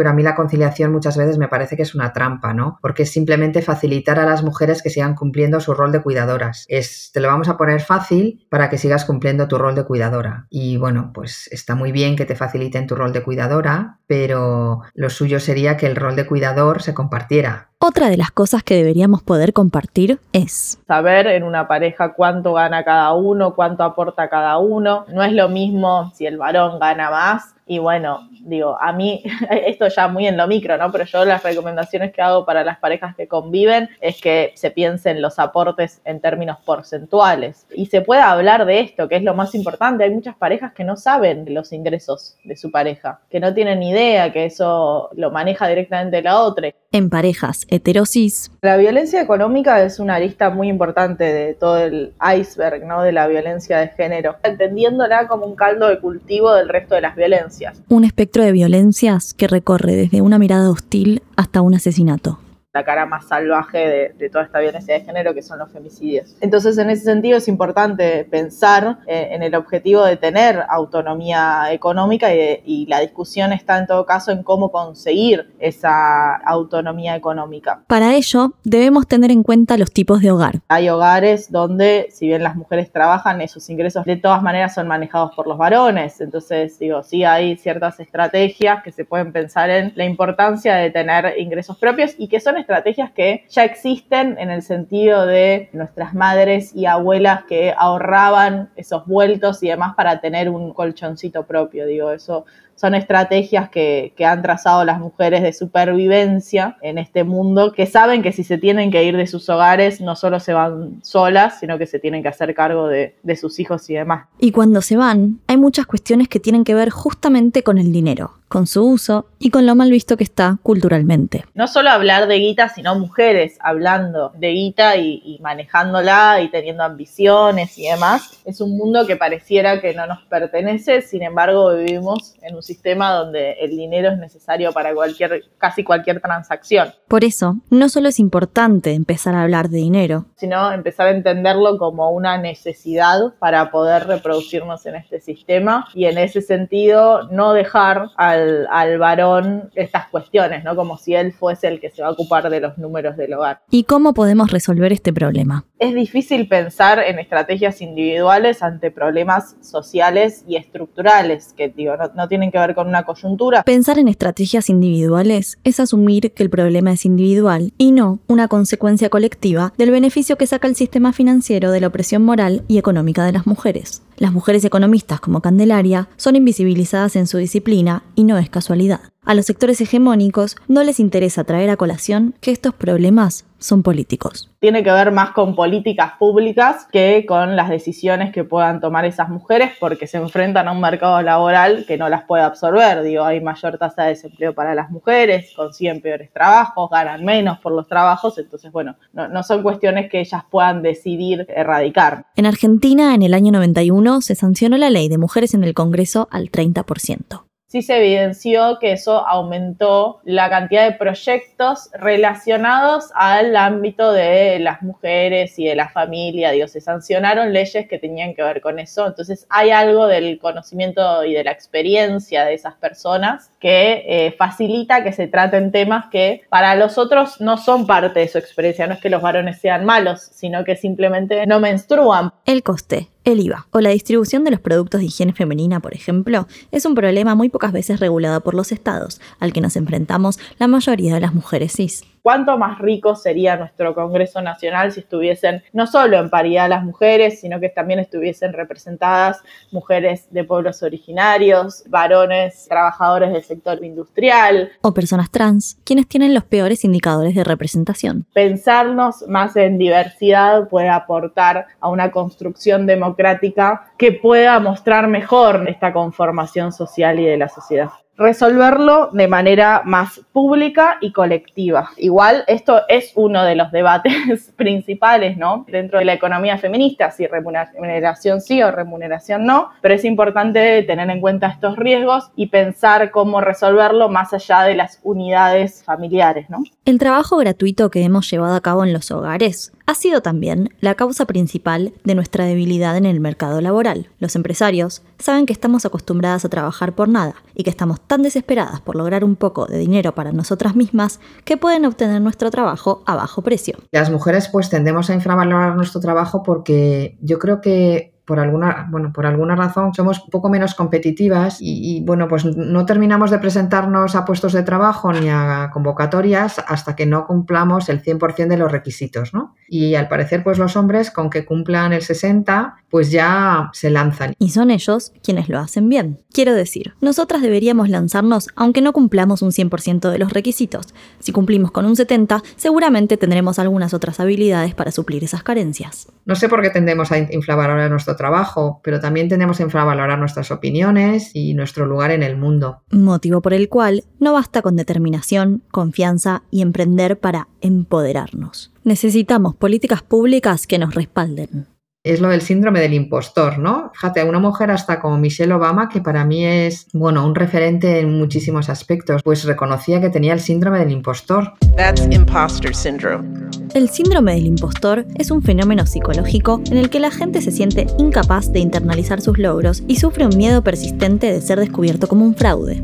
pero 0.00 0.08
a 0.08 0.14
mí 0.14 0.22
la 0.22 0.34
conciliación 0.34 0.92
muchas 0.92 1.18
veces 1.18 1.36
me 1.36 1.46
parece 1.46 1.76
que 1.76 1.82
es 1.82 1.94
una 1.94 2.14
trampa, 2.14 2.54
¿no? 2.54 2.78
Porque 2.80 3.02
es 3.02 3.12
simplemente 3.12 3.60
facilitar 3.60 4.18
a 4.18 4.24
las 4.24 4.42
mujeres 4.42 4.80
que 4.80 4.88
sigan 4.88 5.14
cumpliendo 5.14 5.60
su 5.60 5.74
rol 5.74 5.92
de 5.92 6.00
cuidadoras. 6.00 6.64
Es, 6.70 7.10
te 7.12 7.20
lo 7.20 7.28
vamos 7.28 7.50
a 7.50 7.58
poner 7.58 7.82
fácil 7.82 8.46
para 8.48 8.70
que 8.70 8.78
sigas 8.78 9.04
cumpliendo 9.04 9.46
tu 9.46 9.58
rol 9.58 9.74
de 9.74 9.84
cuidadora. 9.84 10.46
Y 10.48 10.78
bueno, 10.78 11.10
pues 11.12 11.50
está 11.52 11.74
muy 11.74 11.92
bien 11.92 12.16
que 12.16 12.24
te 12.24 12.34
faciliten 12.34 12.86
tu 12.86 12.94
rol 12.94 13.12
de 13.12 13.22
cuidadora, 13.22 13.98
pero 14.06 14.80
lo 14.94 15.10
suyo 15.10 15.38
sería 15.38 15.76
que 15.76 15.84
el 15.84 15.96
rol 15.96 16.16
de 16.16 16.24
cuidador 16.24 16.80
se 16.80 16.94
compartiera. 16.94 17.68
Otra 17.78 18.08
de 18.08 18.16
las 18.16 18.30
cosas 18.30 18.62
que 18.62 18.76
deberíamos 18.76 19.22
poder 19.22 19.52
compartir 19.52 20.18
es 20.32 20.80
saber 20.86 21.26
en 21.26 21.44
una 21.44 21.68
pareja 21.68 22.14
cuánto 22.14 22.54
gana 22.54 22.84
cada 22.84 23.12
uno, 23.12 23.54
cuánto 23.54 23.84
aporta 23.84 24.30
cada 24.30 24.56
uno. 24.56 25.04
No 25.08 25.22
es 25.22 25.32
lo 25.32 25.50
mismo 25.50 26.10
si 26.14 26.24
el 26.24 26.38
varón 26.38 26.78
gana 26.78 27.10
más 27.10 27.54
y 27.66 27.78
bueno, 27.78 28.28
digo, 28.40 28.76
a 28.80 28.92
mí, 28.92 29.22
esto 29.66 29.88
ya 29.88 30.08
muy 30.08 30.26
en 30.26 30.36
lo 30.36 30.46
micro, 30.46 30.76
¿no? 30.76 30.90
Pero 30.92 31.04
yo 31.04 31.24
las 31.24 31.42
recomendaciones 31.42 32.12
que 32.12 32.22
hago 32.22 32.44
para 32.44 32.64
las 32.64 32.78
parejas 32.78 33.14
que 33.16 33.28
conviven 33.28 33.88
es 34.00 34.20
que 34.20 34.52
se 34.54 34.70
piensen 34.70 35.22
los 35.22 35.38
aportes 35.38 36.00
en 36.04 36.20
términos 36.20 36.58
porcentuales. 36.64 37.66
Y 37.74 37.86
se 37.86 38.00
pueda 38.00 38.30
hablar 38.30 38.64
de 38.66 38.80
esto, 38.80 39.08
que 39.08 39.16
es 39.16 39.22
lo 39.22 39.34
más 39.34 39.54
importante. 39.54 40.04
Hay 40.04 40.10
muchas 40.10 40.36
parejas 40.36 40.72
que 40.72 40.84
no 40.84 40.96
saben 40.96 41.46
los 41.52 41.72
ingresos 41.72 42.36
de 42.44 42.56
su 42.56 42.70
pareja, 42.70 43.20
que 43.30 43.40
no 43.40 43.54
tienen 43.54 43.82
idea 43.82 44.32
que 44.32 44.46
eso 44.46 45.10
lo 45.14 45.30
maneja 45.30 45.68
directamente 45.68 46.22
la 46.22 46.40
otra. 46.40 46.70
En 46.92 47.10
parejas 47.10 47.66
heterosis. 47.68 48.50
La 48.62 48.76
violencia 48.76 49.20
económica 49.20 49.82
es 49.82 49.98
una 49.98 50.18
lista 50.18 50.50
muy 50.50 50.68
importante 50.68 51.24
de 51.24 51.54
todo 51.54 51.78
el 51.78 52.12
iceberg, 52.36 52.84
¿no? 52.84 53.02
De 53.02 53.12
la 53.12 53.26
violencia 53.28 53.78
de 53.78 53.88
género, 53.88 54.36
entendiéndola 54.42 55.28
como 55.28 55.46
un 55.46 55.54
caldo 55.54 55.88
de 55.88 55.98
cultivo 55.98 56.52
del 56.54 56.68
resto 56.68 56.94
de 56.94 57.00
las 57.00 57.16
violencias 57.16 57.40
un 57.88 58.04
de 58.38 58.52
violencias 58.52 59.34
que 59.34 59.48
recorre 59.48 59.94
desde 59.96 60.22
una 60.22 60.38
mirada 60.38 60.70
hostil 60.70 61.22
hasta 61.36 61.60
un 61.60 61.74
asesinato 61.74 62.38
la 62.72 62.84
cara 62.84 63.04
más 63.04 63.26
salvaje 63.26 64.14
de, 64.16 64.30
toda 64.30 64.44
esta 64.44 64.60
violencia 64.60 64.94
de 64.94 65.00
género, 65.00 65.34
que 65.34 65.42
son 65.42 65.58
los 65.58 65.72
femicidios. 65.72 66.36
Entonces, 66.40 66.78
en 66.78 66.88
ese 66.90 67.02
sentido, 67.04 67.38
es 67.38 67.48
importante 67.48 68.24
pensar 68.30 68.98
eh, 69.08 69.30
en 69.32 69.42
el 69.42 69.56
objetivo 69.56 70.04
de 70.04 70.16
tener 70.16 70.62
autonomía 70.68 71.72
económica 71.72 72.32
y, 72.32 72.62
y, 72.64 72.86
la 72.86 73.00
discusión 73.00 73.52
está 73.52 73.76
en 73.78 73.86
todo 73.86 74.06
caso 74.06 74.30
en 74.30 74.44
cómo 74.44 74.70
conseguir 74.70 75.52
esa 75.58 76.36
autonomía 76.36 77.16
económica. 77.16 77.82
Para 77.88 78.14
ello, 78.14 78.54
debemos 78.62 79.08
tener 79.08 79.32
en 79.32 79.42
cuenta 79.42 79.76
los 79.76 79.90
tipos 79.92 80.20
de 80.20 80.30
hogar. 80.30 80.60
Hay 80.68 80.88
hogares 80.88 81.50
donde, 81.50 82.08
si 82.12 82.28
bien 82.28 82.44
las 82.44 82.54
mujeres 82.54 82.92
trabajan, 82.92 83.40
esos 83.40 83.68
ingresos 83.68 84.04
de 84.04 84.16
todas 84.16 84.42
maneras 84.42 84.74
son 84.74 84.86
manejados 84.86 85.34
por 85.34 85.48
los 85.48 85.58
varones. 85.58 86.20
Entonces, 86.20 86.78
digo, 86.78 87.02
sí 87.02 87.24
hay 87.24 87.56
ciertas 87.56 87.98
estrategias 87.98 88.82
que 88.84 88.92
se 88.92 89.04
pueden 89.04 89.32
pensar 89.32 89.70
en 89.70 89.92
la 89.96 90.04
importancia 90.04 90.76
de 90.76 90.90
tener 90.90 91.34
ingresos 91.38 91.76
propios 91.76 92.14
y 92.16 92.28
que 92.28 92.38
son 92.38 92.59
estrategias 92.60 93.10
que 93.10 93.44
ya 93.48 93.64
existen 93.64 94.38
en 94.38 94.50
el 94.50 94.62
sentido 94.62 95.26
de 95.26 95.68
nuestras 95.72 96.14
madres 96.14 96.74
y 96.74 96.86
abuelas 96.86 97.44
que 97.44 97.74
ahorraban 97.76 98.70
esos 98.76 99.06
vueltos 99.06 99.62
y 99.62 99.68
demás 99.68 99.94
para 99.94 100.20
tener 100.20 100.48
un 100.48 100.72
colchoncito 100.72 101.46
propio. 101.46 101.86
Digo, 101.86 102.12
eso 102.12 102.46
son 102.80 102.94
estrategias 102.94 103.68
que, 103.68 104.14
han 104.24 104.40
trazado 104.42 104.84
las 104.84 105.00
mujeres 105.00 105.42
de 105.42 105.52
supervivencia 105.52 106.78
en 106.80 106.96
este 106.96 107.24
mundo, 107.24 107.72
que 107.72 107.84
saben 107.84 108.22
que 108.22 108.32
si 108.32 108.42
se 108.42 108.56
tienen 108.56 108.90
que 108.90 109.04
ir 109.04 109.18
de 109.18 109.26
sus 109.26 109.50
hogares, 109.50 110.00
no 110.00 110.16
solo 110.16 110.40
se 110.40 110.54
van 110.54 111.00
solas, 111.02 111.60
sino 111.60 111.76
que 111.76 111.86
se 111.86 111.98
tienen 111.98 112.22
que 112.22 112.28
hacer 112.28 112.54
cargo 112.54 112.88
de, 112.88 113.16
de 113.22 113.36
sus 113.36 113.58
hijos 113.58 113.90
y 113.90 113.94
demás. 113.94 114.28
Y 114.38 114.52
cuando 114.52 114.80
se 114.80 114.96
van, 114.96 115.40
hay 115.46 115.58
muchas 115.58 115.84
cuestiones 115.84 116.28
que 116.28 116.40
tienen 116.40 116.64
que 116.64 116.74
ver 116.74 116.88
justamente 116.88 117.62
con 117.62 117.76
el 117.76 117.92
dinero 117.92 118.40
con 118.50 118.66
su 118.66 118.84
uso 118.84 119.26
y 119.38 119.50
con 119.50 119.64
lo 119.64 119.76
mal 119.76 119.92
visto 119.92 120.16
que 120.16 120.24
está 120.24 120.58
culturalmente. 120.64 121.44
No 121.54 121.68
solo 121.68 121.90
hablar 121.90 122.26
de 122.26 122.40
guita, 122.40 122.68
sino 122.68 122.98
mujeres 122.98 123.56
hablando 123.60 124.32
de 124.36 124.48
guita 124.48 124.96
y, 124.96 125.38
manejándola 125.40 126.40
y 126.42 126.50
teniendo 126.50 126.82
ambiciones 126.82 127.78
y 127.78 127.86
demás. 127.86 128.40
Es 128.44 128.60
un 128.60 128.76
mundo 128.76 129.06
que 129.06 129.14
pareciera 129.14 129.80
que 129.80 129.94
no 129.94 130.04
nos 130.08 130.24
pertenece, 130.24 131.00
sin 131.00 131.22
embargo 131.22 131.76
vivimos 131.76 132.34
en 132.42 132.56
un 132.56 132.62
sistema 132.72 133.12
donde 133.12 133.52
el 133.60 133.70
dinero 133.70 134.10
es 134.10 134.18
necesario 134.18 134.72
para 134.72 134.94
cualquier, 134.94 135.44
casi 135.58 135.84
cualquier 135.84 136.20
transacción. 136.20 136.92
Por 137.08 137.24
eso, 137.24 137.56
no 137.70 137.88
solo 137.88 138.08
es 138.08 138.18
importante 138.18 138.92
empezar 138.92 139.34
a 139.34 139.42
hablar 139.42 139.68
de 139.68 139.78
dinero, 139.78 140.26
sino 140.36 140.72
empezar 140.72 141.06
a 141.08 141.10
entenderlo 141.10 141.78
como 141.78 142.10
una 142.10 142.38
necesidad 142.38 143.18
para 143.38 143.70
poder 143.70 144.06
reproducirnos 144.06 144.86
en 144.86 144.96
este 144.96 145.20
sistema 145.20 145.86
y 145.94 146.04
en 146.06 146.18
ese 146.18 146.40
sentido 146.42 147.28
no 147.30 147.52
dejar 147.52 148.10
al 148.16 148.60
al, 148.70 148.98
varón 148.98 149.70
estas 149.74 150.08
cuestiones, 150.08 150.64
¿no? 150.64 150.76
Como 150.76 150.96
si 150.96 151.14
él 151.14 151.32
fuese 151.32 151.68
el 151.68 151.80
que 151.80 151.90
se 151.90 152.02
va 152.02 152.08
a 152.08 152.12
ocupar 152.12 152.50
de 152.50 152.60
los 152.60 152.78
números 152.78 153.16
del 153.16 153.34
hogar. 153.34 153.60
¿Y 153.70 153.84
cómo 153.84 154.14
podemos 154.14 154.50
resolver 154.50 154.92
este 154.92 155.12
problema? 155.12 155.64
Es 155.80 155.94
difícil 155.94 156.46
pensar 156.46 156.98
en 156.98 157.18
estrategias 157.18 157.80
individuales 157.80 158.62
ante 158.62 158.90
problemas 158.90 159.56
sociales 159.62 160.44
y 160.46 160.56
estructurales, 160.56 161.54
que 161.56 161.70
digo, 161.70 161.96
no, 161.96 162.10
no 162.14 162.28
tienen 162.28 162.52
que 162.52 162.58
ver 162.58 162.74
con 162.74 162.86
una 162.86 163.04
coyuntura. 163.04 163.62
Pensar 163.62 163.98
en 163.98 164.08
estrategias 164.08 164.68
individuales 164.68 165.58
es 165.64 165.80
asumir 165.80 166.34
que 166.34 166.42
el 166.42 166.50
problema 166.50 166.92
es 166.92 167.06
individual 167.06 167.72
y 167.78 167.92
no 167.92 168.18
una 168.26 168.46
consecuencia 168.46 169.08
colectiva 169.08 169.72
del 169.78 169.90
beneficio 169.90 170.36
que 170.36 170.46
saca 170.46 170.68
el 170.68 170.76
sistema 170.76 171.14
financiero 171.14 171.70
de 171.70 171.80
la 171.80 171.86
opresión 171.86 172.26
moral 172.26 172.62
y 172.68 172.76
económica 172.76 173.24
de 173.24 173.32
las 173.32 173.46
mujeres. 173.46 174.02
Las 174.18 174.32
mujeres 174.34 174.66
economistas 174.66 175.18
como 175.20 175.40
Candelaria 175.40 176.10
son 176.18 176.36
invisibilizadas 176.36 177.16
en 177.16 177.26
su 177.26 177.38
disciplina 177.38 178.02
y 178.14 178.24
no 178.24 178.36
es 178.36 178.50
casualidad. 178.50 179.00
A 179.24 179.32
los 179.32 179.46
sectores 179.46 179.80
hegemónicos 179.80 180.56
no 180.68 180.82
les 180.82 181.00
interesa 181.00 181.44
traer 181.44 181.70
a 181.70 181.78
colación 181.78 182.34
que 182.42 182.50
estos 182.50 182.74
problemas 182.74 183.46
son 183.60 183.82
políticos. 183.82 184.50
Tiene 184.58 184.82
que 184.82 184.90
ver 184.90 185.12
más 185.12 185.30
con 185.30 185.54
políticas 185.54 186.12
públicas 186.18 186.86
que 186.90 187.24
con 187.26 187.56
las 187.56 187.68
decisiones 187.68 188.32
que 188.32 188.44
puedan 188.44 188.80
tomar 188.80 189.04
esas 189.04 189.28
mujeres 189.28 189.72
porque 189.78 190.06
se 190.06 190.18
enfrentan 190.18 190.68
a 190.68 190.72
un 190.72 190.80
mercado 190.80 191.22
laboral 191.22 191.84
que 191.86 191.96
no 191.96 192.08
las 192.08 192.24
puede 192.24 192.42
absorber. 192.42 193.02
Digo, 193.02 193.24
hay 193.24 193.40
mayor 193.40 193.78
tasa 193.78 194.04
de 194.04 194.10
desempleo 194.10 194.54
para 194.54 194.74
las 194.74 194.90
mujeres, 194.90 195.52
consiguen 195.54 196.00
peores 196.00 196.32
trabajos, 196.32 196.90
ganan 196.90 197.24
menos 197.24 197.58
por 197.58 197.72
los 197.72 197.86
trabajos, 197.86 198.38
entonces, 198.38 198.72
bueno, 198.72 198.96
no, 199.12 199.28
no 199.28 199.42
son 199.42 199.62
cuestiones 199.62 200.10
que 200.10 200.20
ellas 200.20 200.42
puedan 200.50 200.82
decidir 200.82 201.46
erradicar. 201.48 202.26
En 202.36 202.46
Argentina, 202.46 203.14
en 203.14 203.22
el 203.22 203.34
año 203.34 203.52
91, 203.52 204.20
se 204.20 204.34
sancionó 204.34 204.76
la 204.78 204.90
ley 204.90 205.08
de 205.08 205.18
mujeres 205.18 205.54
en 205.54 205.64
el 205.64 205.74
Congreso 205.74 206.28
al 206.30 206.50
30%. 206.50 207.49
Sí 207.70 207.82
se 207.82 207.98
evidenció 207.98 208.78
que 208.80 208.92
eso 208.92 209.26
aumentó 209.26 210.18
la 210.24 210.50
cantidad 210.50 210.84
de 210.84 210.96
proyectos 210.96 211.88
relacionados 211.92 213.10
al 213.14 213.54
ámbito 213.54 214.12
de 214.12 214.58
las 214.58 214.82
mujeres 214.82 215.56
y 215.56 215.66
de 215.66 215.76
la 215.76 215.88
familia, 215.88 216.50
digo, 216.50 216.66
se 216.66 216.80
sancionaron 216.80 217.52
leyes 217.52 217.86
que 217.86 217.98
tenían 217.98 218.34
que 218.34 218.42
ver 218.42 218.60
con 218.60 218.80
eso, 218.80 219.06
entonces 219.06 219.46
hay 219.48 219.70
algo 219.70 220.08
del 220.08 220.40
conocimiento 220.40 221.24
y 221.24 221.32
de 221.32 221.44
la 221.44 221.52
experiencia 221.52 222.44
de 222.44 222.54
esas 222.54 222.74
personas 222.74 223.52
que 223.60 224.02
eh, 224.04 224.34
facilita 224.36 225.04
que 225.04 225.12
se 225.12 225.28
traten 225.28 225.70
temas 225.70 226.06
que 226.10 226.42
para 226.48 226.74
los 226.74 226.98
otros 226.98 227.40
no 227.40 227.56
son 227.56 227.86
parte 227.86 228.18
de 228.18 228.26
su 228.26 228.38
experiencia, 228.38 228.88
no 228.88 228.94
es 228.94 229.00
que 229.00 229.10
los 229.10 229.22
varones 229.22 229.60
sean 229.60 229.84
malos, 229.84 230.20
sino 230.32 230.64
que 230.64 230.74
simplemente 230.74 231.46
no 231.46 231.60
menstruan. 231.60 232.32
El 232.46 232.64
coste 232.64 233.10
el 233.24 233.40
IVA 233.40 233.66
o 233.70 233.80
la 233.80 233.90
distribución 233.90 234.44
de 234.44 234.50
los 234.50 234.60
productos 234.60 235.00
de 235.00 235.06
higiene 235.06 235.32
femenina, 235.32 235.80
por 235.80 235.94
ejemplo, 235.94 236.46
es 236.70 236.84
un 236.86 236.94
problema 236.94 237.34
muy 237.34 237.48
pocas 237.48 237.72
veces 237.72 238.00
regulado 238.00 238.40
por 238.42 238.54
los 238.54 238.72
estados, 238.72 239.20
al 239.38 239.52
que 239.52 239.60
nos 239.60 239.76
enfrentamos 239.76 240.38
la 240.58 240.68
mayoría 240.68 241.14
de 241.14 241.20
las 241.20 241.34
mujeres 241.34 241.72
cis 241.72 242.04
cuánto 242.22 242.58
más 242.58 242.78
rico 242.78 243.16
sería 243.16 243.56
nuestro 243.56 243.94
Congreso 243.94 244.42
Nacional 244.42 244.92
si 244.92 245.00
estuviesen 245.00 245.62
no 245.72 245.86
solo 245.86 246.18
en 246.18 246.30
paridad 246.30 246.68
las 246.68 246.84
mujeres, 246.84 247.40
sino 247.40 247.60
que 247.60 247.68
también 247.68 248.00
estuviesen 248.00 248.52
representadas 248.52 249.42
mujeres 249.70 250.28
de 250.30 250.44
pueblos 250.44 250.82
originarios, 250.82 251.84
varones, 251.88 252.66
trabajadores 252.68 253.32
del 253.32 253.42
sector 253.42 253.84
industrial. 253.84 254.70
O 254.82 254.94
personas 254.94 255.30
trans, 255.30 255.78
quienes 255.84 256.08
tienen 256.08 256.34
los 256.34 256.44
peores 256.44 256.84
indicadores 256.84 257.34
de 257.34 257.44
representación. 257.44 258.26
Pensarnos 258.32 259.26
más 259.28 259.56
en 259.56 259.78
diversidad 259.78 260.68
puede 260.68 260.88
aportar 260.88 261.66
a 261.80 261.88
una 261.88 262.10
construcción 262.10 262.86
democrática 262.86 263.92
que 263.98 264.12
pueda 264.12 264.58
mostrar 264.60 265.08
mejor 265.08 265.68
esta 265.68 265.92
conformación 265.92 266.72
social 266.72 267.18
y 267.20 267.26
de 267.26 267.36
la 267.36 267.48
sociedad 267.48 267.90
resolverlo 268.20 269.08
de 269.12 269.28
manera 269.28 269.80
más 269.86 270.20
pública 270.32 270.98
y 271.00 271.10
colectiva. 271.10 271.90
Igual 271.96 272.44
esto 272.48 272.82
es 272.86 273.12
uno 273.14 273.42
de 273.44 273.56
los 273.56 273.72
debates 273.72 274.52
principales, 274.56 275.38
¿no? 275.38 275.64
Dentro 275.66 275.98
de 275.98 276.04
la 276.04 276.12
economía 276.12 276.58
feminista, 276.58 277.10
si 277.10 277.26
remuneración 277.26 278.42
sí 278.42 278.62
o 278.62 278.70
remuneración 278.70 279.46
no, 279.46 279.70
pero 279.80 279.94
es 279.94 280.04
importante 280.04 280.82
tener 280.82 281.08
en 281.08 281.20
cuenta 281.22 281.46
estos 281.46 281.76
riesgos 281.76 282.30
y 282.36 282.48
pensar 282.48 283.10
cómo 283.10 283.40
resolverlo 283.40 284.10
más 284.10 284.34
allá 284.34 284.64
de 284.64 284.74
las 284.74 285.00
unidades 285.02 285.82
familiares, 285.82 286.50
¿no? 286.50 286.58
El 286.84 286.98
trabajo 286.98 287.38
gratuito 287.38 287.90
que 287.90 288.04
hemos 288.04 288.30
llevado 288.30 288.54
a 288.54 288.60
cabo 288.60 288.84
en 288.84 288.92
los 288.92 289.10
hogares 289.10 289.72
ha 289.90 289.94
sido 289.96 290.22
también 290.22 290.70
la 290.80 290.94
causa 290.94 291.24
principal 291.24 291.92
de 292.04 292.14
nuestra 292.14 292.44
debilidad 292.44 292.96
en 292.96 293.06
el 293.06 293.18
mercado 293.18 293.60
laboral. 293.60 294.08
Los 294.20 294.36
empresarios 294.36 295.02
saben 295.18 295.46
que 295.46 295.52
estamos 295.52 295.84
acostumbradas 295.84 296.44
a 296.44 296.48
trabajar 296.48 296.94
por 296.94 297.08
nada 297.08 297.34
y 297.56 297.64
que 297.64 297.70
estamos 297.70 298.00
tan 298.00 298.22
desesperadas 298.22 298.80
por 298.80 298.94
lograr 298.94 299.24
un 299.24 299.34
poco 299.34 299.66
de 299.66 299.78
dinero 299.78 300.14
para 300.14 300.30
nosotras 300.30 300.76
mismas 300.76 301.18
que 301.44 301.56
pueden 301.56 301.86
obtener 301.86 302.22
nuestro 302.22 302.52
trabajo 302.52 303.02
a 303.04 303.16
bajo 303.16 303.42
precio. 303.42 303.78
Las 303.90 304.10
mujeres 304.10 304.46
pues 304.46 304.70
tendemos 304.70 305.10
a 305.10 305.14
infravalorar 305.14 305.74
nuestro 305.74 306.00
trabajo 306.00 306.44
porque 306.44 307.18
yo 307.20 307.40
creo 307.40 307.60
que 307.60 308.09
por 308.30 308.38
alguna, 308.38 308.86
bueno, 308.88 309.12
por 309.12 309.26
alguna 309.26 309.56
razón 309.56 309.92
somos 309.92 310.20
un 310.20 310.30
poco 310.30 310.48
menos 310.48 310.76
competitivas 310.76 311.56
y, 311.58 312.00
bueno, 312.06 312.28
pues 312.28 312.44
no 312.44 312.86
terminamos 312.86 313.32
de 313.32 313.40
presentarnos 313.40 314.14
a 314.14 314.24
puestos 314.24 314.52
de 314.52 314.62
trabajo 314.62 315.12
ni 315.12 315.28
a 315.28 315.70
convocatorias 315.72 316.60
hasta 316.64 316.94
que 316.94 317.06
no 317.06 317.26
cumplamos 317.26 317.88
el 317.88 318.00
100% 318.00 318.46
de 318.46 318.56
los 318.56 318.70
requisitos, 318.70 319.34
¿no? 319.34 319.56
Y 319.68 319.96
al 319.96 320.06
parecer, 320.06 320.44
pues 320.44 320.58
los 320.58 320.76
hombres, 320.76 321.10
con 321.10 321.28
que 321.28 321.44
cumplan 321.44 321.92
el 321.92 322.02
60, 322.02 322.76
pues 322.88 323.10
ya 323.10 323.70
se 323.72 323.90
lanzan. 323.90 324.34
Y 324.38 324.50
son 324.50 324.70
ellos 324.70 325.12
quienes 325.24 325.48
lo 325.48 325.58
hacen 325.58 325.88
bien. 325.88 326.20
Quiero 326.32 326.54
decir, 326.54 326.94
nosotras 327.00 327.42
deberíamos 327.42 327.88
lanzarnos 327.88 328.48
aunque 328.54 328.80
no 328.80 328.92
cumplamos 328.92 329.42
un 329.42 329.50
100% 329.50 330.10
de 330.10 330.18
los 330.18 330.32
requisitos. 330.32 330.94
Si 331.18 331.32
cumplimos 331.32 331.72
con 331.72 331.84
un 331.84 331.96
70, 331.96 332.42
seguramente 332.56 333.16
tendremos 333.16 333.58
algunas 333.58 333.92
otras 333.94 334.20
habilidades 334.20 334.74
para 334.74 334.92
suplir 334.92 335.24
esas 335.24 335.42
carencias. 335.42 336.06
No 336.26 336.36
sé 336.36 336.48
por 336.48 336.62
qué 336.62 336.70
tendemos 336.70 337.10
a 337.10 337.18
infravalorar 337.18 337.90
nuestro 337.90 338.14
trabajo, 338.20 338.82
pero 338.84 339.00
también 339.00 339.30
tendemos 339.30 339.60
a 339.60 339.62
infravalorar 339.62 340.18
nuestras 340.18 340.50
opiniones 340.50 341.30
y 341.32 341.54
nuestro 341.54 341.86
lugar 341.86 342.10
en 342.10 342.22
el 342.22 342.36
mundo. 342.36 342.82
Motivo 342.90 343.40
por 343.40 343.54
el 343.54 343.70
cual 343.70 344.04
no 344.18 344.34
basta 344.34 344.60
con 344.60 344.76
determinación, 344.76 345.62
confianza 345.70 346.42
y 346.50 346.60
emprender 346.60 347.18
para 347.18 347.48
empoderarnos. 347.62 348.74
Necesitamos 348.84 349.54
políticas 349.54 350.02
públicas 350.02 350.66
que 350.66 350.78
nos 350.78 350.94
respalden 350.94 351.66
es 352.02 352.20
lo 352.20 352.28
del 352.28 352.40
síndrome 352.40 352.80
del 352.80 352.94
impostor, 352.94 353.58
¿no? 353.58 353.90
Fíjate, 353.92 354.24
una 354.24 354.38
mujer 354.38 354.70
hasta 354.70 355.00
como 355.00 355.18
Michelle 355.18 355.52
Obama, 355.52 355.90
que 355.90 356.00
para 356.00 356.24
mí 356.24 356.46
es, 356.46 356.86
bueno, 356.94 357.26
un 357.26 357.34
referente 357.34 358.00
en 358.00 358.18
muchísimos 358.18 358.70
aspectos, 358.70 359.22
pues 359.22 359.44
reconocía 359.44 360.00
que 360.00 360.08
tenía 360.08 360.32
el 360.32 360.40
síndrome 360.40 360.78
del 360.78 360.92
impostor. 360.92 361.52
That's 361.76 362.06
imposter 362.10 362.74
syndrome. 362.74 363.28
El 363.74 363.90
síndrome 363.90 364.34
del 364.34 364.46
impostor 364.46 365.06
es 365.16 365.30
un 365.30 365.42
fenómeno 365.42 365.84
psicológico 365.84 366.62
en 366.70 366.78
el 366.78 366.88
que 366.88 367.00
la 367.00 367.10
gente 367.10 367.42
se 367.42 367.50
siente 367.50 367.86
incapaz 367.98 368.50
de 368.50 368.60
internalizar 368.60 369.20
sus 369.20 369.38
logros 369.38 369.82
y 369.86 369.96
sufre 369.96 370.24
un 370.24 370.36
miedo 370.36 370.64
persistente 370.64 371.30
de 371.30 371.42
ser 371.42 371.60
descubierto 371.60 372.08
como 372.08 372.24
un 372.24 372.34
fraude 372.34 372.82